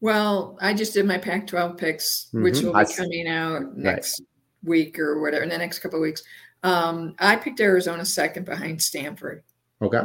Well, 0.00 0.58
I 0.60 0.74
just 0.74 0.94
did 0.94 1.06
my 1.06 1.18
Pac-12 1.18 1.76
picks, 1.76 2.28
mm-hmm. 2.28 2.42
which 2.42 2.60
will 2.60 2.72
be 2.72 2.94
coming 2.94 3.28
out 3.28 3.76
next 3.76 4.20
right. 4.20 4.28
week 4.68 4.98
or 4.98 5.20
whatever 5.20 5.44
in 5.44 5.50
the 5.50 5.58
next 5.58 5.80
couple 5.80 5.98
of 5.98 6.02
weeks. 6.02 6.22
Um, 6.62 7.14
I 7.18 7.36
picked 7.36 7.60
Arizona 7.60 8.06
second 8.06 8.46
behind 8.46 8.80
Stanford. 8.80 9.42
Okay. 9.84 10.02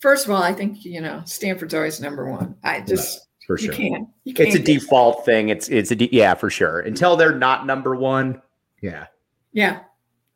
First 0.00 0.26
of 0.26 0.30
all, 0.30 0.42
I 0.42 0.52
think 0.52 0.84
you 0.84 1.00
know 1.00 1.22
Stanford's 1.24 1.74
always 1.74 2.00
number 2.00 2.30
one. 2.30 2.56
I 2.62 2.80
just 2.80 3.26
for 3.46 3.56
sure. 3.56 3.72
You 3.72 3.90
can't, 3.90 4.08
you 4.24 4.34
can't 4.34 4.48
it's 4.48 4.56
a 4.56 4.62
default 4.62 5.24
thing. 5.24 5.48
It's 5.48 5.68
it's 5.68 5.90
a 5.90 5.96
de- 5.96 6.10
yeah 6.12 6.34
for 6.34 6.50
sure. 6.50 6.80
Until 6.80 7.16
they're 7.16 7.34
not 7.34 7.66
number 7.66 7.94
one, 7.94 8.42
yeah. 8.82 9.06
Yeah, 9.52 9.80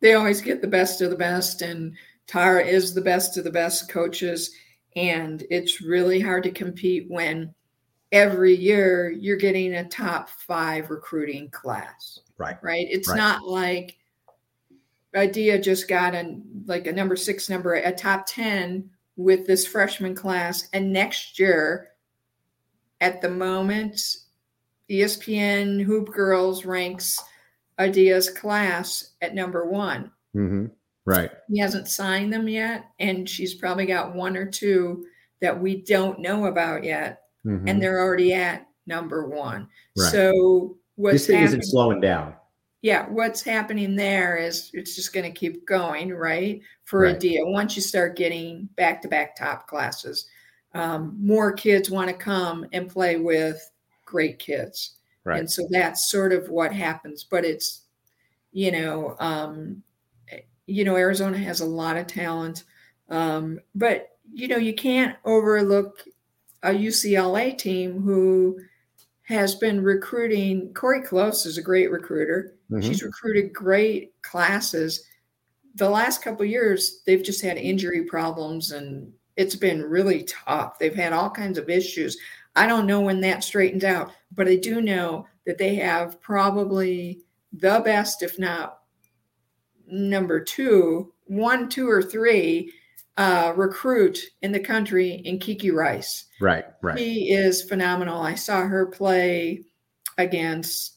they 0.00 0.14
always 0.14 0.40
get 0.40 0.62
the 0.62 0.68
best 0.68 1.02
of 1.02 1.10
the 1.10 1.16
best, 1.16 1.62
and 1.62 1.94
Tara 2.26 2.64
is 2.64 2.94
the 2.94 3.00
best 3.00 3.36
of 3.36 3.44
the 3.44 3.50
best 3.50 3.90
coaches, 3.90 4.50
and 4.96 5.44
it's 5.50 5.80
really 5.80 6.20
hard 6.20 6.44
to 6.44 6.50
compete 6.50 7.06
when 7.08 7.54
every 8.12 8.54
year 8.54 9.10
you're 9.10 9.36
getting 9.36 9.74
a 9.74 9.88
top 9.88 10.30
five 10.30 10.90
recruiting 10.90 11.50
class. 11.50 12.20
Right. 12.38 12.56
Right. 12.62 12.86
It's 12.90 13.08
right. 13.08 13.16
not 13.16 13.44
like 13.44 13.96
Adia 15.14 15.60
just 15.60 15.88
got 15.88 16.14
a 16.14 16.40
like 16.66 16.86
a 16.86 16.92
number 16.92 17.16
six 17.16 17.48
number, 17.48 17.74
a 17.74 17.92
top 17.92 18.26
10 18.26 18.88
with 19.16 19.46
this 19.46 19.66
freshman 19.66 20.14
class. 20.14 20.68
And 20.72 20.92
next 20.92 21.38
year, 21.38 21.88
at 23.00 23.20
the 23.20 23.28
moment, 23.28 24.00
ESPN 24.90 25.86
HoopGurlz 25.86 26.66
ranks 26.66 27.22
Adia's 27.78 28.30
class 28.30 29.12
at 29.20 29.34
number 29.34 29.66
one. 29.68 30.10
Mm-hmm. 30.34 30.66
Right. 31.06 31.30
He 31.48 31.58
hasn't 31.58 31.88
signed 31.88 32.32
them 32.32 32.48
yet. 32.48 32.86
And 32.98 33.28
she's 33.28 33.54
probably 33.54 33.86
got 33.86 34.14
one 34.14 34.36
or 34.36 34.46
two 34.46 35.06
that 35.40 35.60
we 35.60 35.82
don't 35.82 36.20
know 36.20 36.46
about 36.46 36.84
yet. 36.84 37.22
Mm-hmm. 37.44 37.68
And 37.68 37.82
they're 37.82 38.00
already 38.00 38.34
at 38.34 38.66
number 38.86 39.26
one. 39.26 39.66
Right. 39.96 40.12
So 40.12 40.76
what's 40.96 41.14
this 41.14 41.26
thing 41.28 41.42
isn't 41.42 41.64
slowing 41.64 42.00
down 42.00 42.34
yeah, 42.82 43.06
what's 43.08 43.42
happening 43.42 43.94
there 43.94 44.36
is 44.36 44.70
it's 44.72 44.96
just 44.96 45.12
going 45.12 45.30
to 45.30 45.38
keep 45.38 45.66
going, 45.66 46.14
right? 46.14 46.60
For 46.84 47.00
right. 47.00 47.16
Adia, 47.16 47.44
once 47.44 47.76
you 47.76 47.82
start 47.82 48.16
getting 48.16 48.68
back 48.76 49.02
to 49.02 49.08
back 49.08 49.36
top 49.36 49.66
classes, 49.66 50.26
um, 50.74 51.16
more 51.20 51.52
kids 51.52 51.90
want 51.90 52.08
to 52.08 52.14
come 52.14 52.66
and 52.72 52.88
play 52.88 53.16
with 53.16 53.70
great 54.06 54.38
kids. 54.38 54.96
Right. 55.24 55.38
And 55.38 55.50
so 55.50 55.66
that's 55.70 56.10
sort 56.10 56.32
of 56.32 56.48
what 56.48 56.72
happens. 56.72 57.24
But 57.24 57.44
it's, 57.44 57.82
you 58.52 58.72
know, 58.72 59.14
um, 59.20 59.82
you 60.66 60.84
know, 60.84 60.96
Arizona 60.96 61.36
has 61.36 61.60
a 61.60 61.66
lot 61.66 61.96
of 61.96 62.06
talent. 62.06 62.64
Um, 63.10 63.60
but, 63.74 64.08
you 64.32 64.48
know, 64.48 64.56
you 64.56 64.72
can't 64.72 65.16
overlook 65.24 66.02
a 66.62 66.70
UCLA 66.70 67.58
team 67.58 68.00
who 68.00 68.60
has 69.30 69.54
been 69.54 69.82
recruiting. 69.82 70.74
Cori 70.74 71.02
Close 71.02 71.46
is 71.46 71.56
a 71.56 71.62
great 71.62 71.90
recruiter. 71.90 72.56
Mm-hmm. 72.70 72.82
She's 72.82 73.02
recruited 73.02 73.52
great 73.52 74.12
classes. 74.22 75.04
The 75.76 75.88
last 75.88 76.22
couple 76.22 76.44
years, 76.44 77.02
they've 77.06 77.22
just 77.22 77.40
had 77.40 77.56
injury 77.56 78.04
problems 78.04 78.72
and 78.72 79.12
it's 79.36 79.54
been 79.54 79.82
really 79.82 80.24
tough. 80.24 80.78
They've 80.78 80.94
had 80.94 81.12
all 81.12 81.30
kinds 81.30 81.58
of 81.58 81.70
issues. 81.70 82.18
I 82.56 82.66
don't 82.66 82.86
know 82.86 83.00
when 83.00 83.20
that 83.20 83.44
straightens 83.44 83.84
out, 83.84 84.12
but 84.34 84.48
I 84.48 84.56
do 84.56 84.82
know 84.82 85.26
that 85.46 85.58
they 85.58 85.76
have 85.76 86.20
probably 86.20 87.20
the 87.52 87.80
best, 87.84 88.22
if 88.22 88.38
not 88.38 88.80
number 89.86 90.40
two, 90.40 91.12
one, 91.26 91.68
two, 91.68 91.88
or 91.88 92.02
three 92.02 92.72
uh, 93.16 93.52
recruit 93.56 94.18
in 94.42 94.52
the 94.52 94.60
country 94.60 95.10
in 95.24 95.38
Kiki 95.38 95.70
Rice. 95.70 96.26
Right, 96.40 96.64
right. 96.82 96.98
She 96.98 97.32
is 97.32 97.62
phenomenal. 97.62 98.20
I 98.20 98.34
saw 98.34 98.62
her 98.62 98.86
play 98.86 99.64
against 100.18 100.96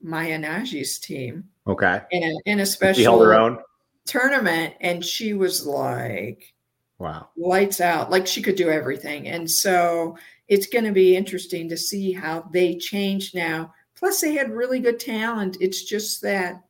Maya 0.00 0.38
Nnaji's 0.38 0.98
team. 0.98 1.44
Okay. 1.66 2.00
In 2.10 2.22
a 2.22 2.50
in 2.50 2.60
a 2.60 2.66
special 2.66 2.96
she 2.96 3.02
held 3.02 3.22
her 3.22 3.38
own 3.38 3.58
tournament, 4.06 4.74
and 4.80 5.04
she 5.04 5.34
was 5.34 5.66
like, 5.66 6.54
"Wow, 6.98 7.28
lights 7.36 7.80
out!" 7.80 8.10
Like 8.10 8.26
she 8.26 8.42
could 8.42 8.56
do 8.56 8.70
everything. 8.70 9.28
And 9.28 9.50
so 9.50 10.16
it's 10.48 10.66
going 10.66 10.84
to 10.84 10.92
be 10.92 11.14
interesting 11.14 11.68
to 11.68 11.76
see 11.76 12.12
how 12.12 12.48
they 12.52 12.76
change 12.76 13.34
now. 13.34 13.74
Plus, 13.94 14.20
they 14.20 14.32
had 14.32 14.50
really 14.50 14.78
good 14.78 14.98
talent. 14.98 15.58
It's 15.60 15.84
just 15.84 16.22
that 16.22 16.62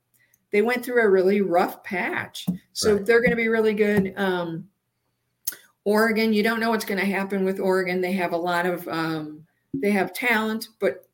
they 0.50 0.62
went 0.62 0.84
through 0.84 1.02
a 1.02 1.08
really 1.08 1.42
rough 1.42 1.84
patch, 1.84 2.46
so 2.72 2.94
right. 2.94 3.06
they're 3.06 3.20
going 3.20 3.30
to 3.30 3.36
be 3.36 3.48
really 3.48 3.74
good. 3.74 4.14
Um, 4.16 4.68
Oregon, 5.88 6.34
you 6.34 6.42
don't 6.42 6.60
know 6.60 6.68
what's 6.68 6.84
going 6.84 7.00
to 7.00 7.06
happen 7.06 7.46
with 7.46 7.58
Oregon. 7.58 8.02
They 8.02 8.12
have 8.12 8.34
a 8.34 8.36
lot 8.36 8.66
of 8.66 8.86
um, 8.88 9.46
they 9.72 9.90
have 9.90 10.12
talent, 10.12 10.68
but 10.80 11.08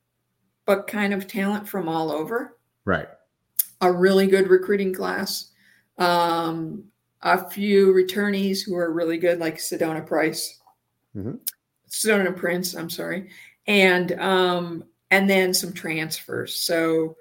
but 0.66 0.88
kind 0.88 1.14
of 1.14 1.28
talent 1.28 1.68
from 1.68 1.88
all 1.88 2.10
over. 2.10 2.58
Right. 2.84 3.06
A 3.82 3.92
really 3.92 4.26
good 4.26 4.48
recruiting 4.48 4.92
class. 4.92 5.52
Um, 5.98 6.86
a 7.22 7.48
few 7.48 7.94
returnees 7.94 8.66
who 8.66 8.74
are 8.74 8.92
really 8.92 9.16
good, 9.16 9.38
like 9.38 9.58
Sedona 9.58 10.04
Price, 10.04 10.58
mm-hmm. 11.16 11.36
Sedona 11.88 12.36
Prince. 12.36 12.74
I'm 12.74 12.90
sorry, 12.90 13.30
and 13.68 14.18
um, 14.20 14.82
and 15.12 15.30
then 15.30 15.54
some 15.54 15.72
transfers. 15.72 16.56
So, 16.56 17.14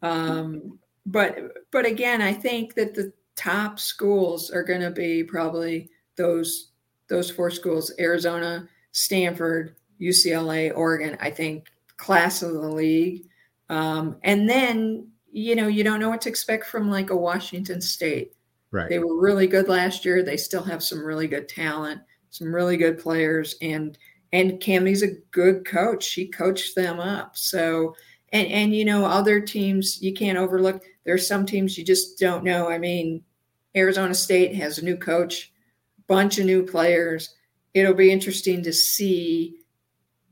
um, 0.00 0.78
but 1.06 1.40
but 1.72 1.86
again, 1.86 2.22
I 2.22 2.32
think 2.32 2.74
that 2.74 2.94
the 2.94 3.12
top 3.34 3.80
schools 3.80 4.52
are 4.52 4.62
going 4.62 4.82
to 4.82 4.92
be 4.92 5.24
probably 5.24 5.90
those 6.14 6.70
those 7.08 7.30
four 7.30 7.50
schools: 7.50 7.92
Arizona, 7.98 8.68
Stanford, 8.92 9.76
UCLA, 10.00 10.72
Oregon. 10.74 11.16
I 11.20 11.30
think 11.30 11.68
class 11.96 12.42
of 12.42 12.52
the 12.52 12.68
league. 12.68 13.26
Um, 13.68 14.16
and 14.22 14.48
then, 14.48 15.08
you 15.32 15.56
know, 15.56 15.68
you 15.68 15.84
don't 15.84 16.00
know 16.00 16.10
what 16.10 16.20
to 16.22 16.28
expect 16.28 16.66
from 16.66 16.90
like 16.90 17.10
a 17.10 17.16
Washington 17.16 17.80
State. 17.80 18.34
Right. 18.70 18.88
They 18.88 18.98
were 18.98 19.20
really 19.20 19.46
good 19.46 19.68
last 19.68 20.04
year. 20.04 20.22
They 20.22 20.36
still 20.36 20.62
have 20.62 20.82
some 20.82 21.04
really 21.04 21.28
good 21.28 21.48
talent, 21.48 22.00
some 22.30 22.54
really 22.54 22.76
good 22.76 22.98
players, 22.98 23.54
and 23.62 23.96
and 24.32 24.60
Kamie's 24.60 25.02
a 25.02 25.14
good 25.30 25.64
coach. 25.64 26.02
She 26.02 26.26
coached 26.26 26.74
them 26.74 26.98
up. 26.98 27.36
So, 27.36 27.94
and 28.32 28.48
and 28.48 28.74
you 28.74 28.84
know 28.84 29.04
other 29.04 29.40
teams 29.40 30.02
you 30.02 30.12
can't 30.12 30.36
overlook. 30.36 30.82
There's 31.04 31.26
some 31.26 31.46
teams 31.46 31.78
you 31.78 31.84
just 31.84 32.18
don't 32.18 32.42
know. 32.42 32.68
I 32.68 32.78
mean, 32.78 33.22
Arizona 33.76 34.14
State 34.14 34.56
has 34.56 34.78
a 34.78 34.84
new 34.84 34.96
coach, 34.96 35.52
bunch 36.06 36.38
of 36.38 36.46
new 36.46 36.64
players. 36.64 37.34
It'll 37.72 37.94
be 37.94 38.12
interesting 38.12 38.62
to 38.62 38.72
see 38.72 39.56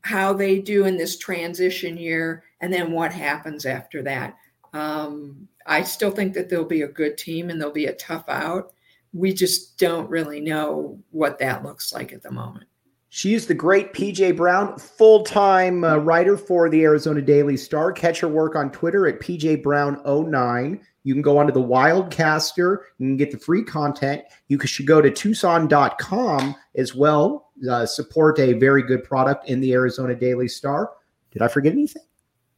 how 0.01 0.33
they 0.33 0.59
do 0.59 0.85
in 0.85 0.97
this 0.97 1.17
transition 1.17 1.97
year 1.97 2.43
and 2.61 2.71
then 2.71 2.91
what 2.91 3.11
happens 3.11 3.65
after 3.65 4.01
that. 4.03 4.35
Um, 4.73 5.47
I 5.65 5.83
still 5.83 6.11
think 6.11 6.33
that 6.33 6.49
they'll 6.49 6.65
be 6.65 6.81
a 6.81 6.87
good 6.87 7.17
team 7.17 7.49
and 7.49 7.59
they'll 7.59 7.71
be 7.71 7.85
a 7.85 7.93
tough 7.93 8.25
out. 8.27 8.73
We 9.13 9.33
just 9.33 9.77
don't 9.77 10.09
really 10.09 10.41
know 10.41 10.99
what 11.11 11.39
that 11.39 11.63
looks 11.63 11.93
like 11.93 12.11
at 12.11 12.23
the 12.23 12.31
moment. 12.31 12.65
She 13.09 13.35
is 13.35 13.45
the 13.45 13.53
great 13.53 13.93
PJ 13.93 14.35
Brown, 14.35 14.77
full 14.79 15.23
time 15.23 15.83
uh, 15.83 15.97
writer 15.97 16.35
for 16.35 16.67
the 16.67 16.81
Arizona 16.81 17.21
Daily 17.21 17.55
Star. 17.55 17.91
Catch 17.91 18.21
her 18.21 18.27
work 18.27 18.55
on 18.55 18.71
Twitter 18.71 19.05
at 19.07 19.19
PJ 19.19 19.61
Brown09. 19.61 20.79
You 21.03 21.13
can 21.13 21.21
go 21.21 21.37
onto 21.37 21.51
the 21.51 21.61
Wildcaster. 21.61 22.77
You 22.97 23.07
can 23.07 23.17
get 23.17 23.31
the 23.31 23.37
free 23.37 23.63
content. 23.63 24.23
You 24.47 24.59
should 24.59 24.87
go 24.87 25.01
to 25.01 25.11
Tucson.com 25.11 26.55
as 26.75 26.95
well. 26.95 27.51
Uh, 27.69 27.85
support 27.85 28.39
a 28.39 28.53
very 28.53 28.83
good 28.83 29.03
product 29.03 29.49
in 29.49 29.59
the 29.59 29.73
Arizona 29.73 30.15
Daily 30.15 30.47
Star. 30.47 30.91
Did 31.31 31.41
I 31.41 31.47
forget 31.47 31.73
anything? 31.73 32.03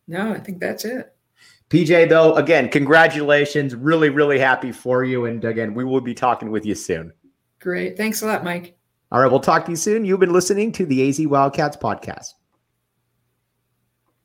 No, 0.08 0.32
I 0.32 0.40
think 0.40 0.60
that's 0.60 0.86
it. 0.86 1.16
PJ, 1.70 2.10
though, 2.10 2.36
again, 2.36 2.70
congratulations. 2.70 3.74
Really, 3.74 4.10
really 4.10 4.38
happy 4.38 4.72
for 4.72 5.04
you. 5.04 5.26
And 5.26 5.44
again, 5.44 5.74
we 5.74 5.84
will 5.84 6.02
be 6.02 6.14
talking 6.14 6.52
with 6.52 6.66
you 6.66 6.76
soon. 6.76 7.12
Great. 7.60 7.98
Thanks 7.98 8.22
a 8.22 8.28
lot, 8.28 8.44
Mike. 8.44 8.78
All 9.12 9.22
right. 9.22 9.32
We'll 9.32 9.40
talk 9.40 9.66
to 9.66 9.72
you 9.72 9.78
soon. 9.78 10.06
You've 10.06 10.20
been 10.20 10.34
listening 10.34 10.72
to 10.74 10.86
the 10.86 11.10
AZ 11.10 11.26
Wildcats 11.26 11.78
podcast. 11.78 12.34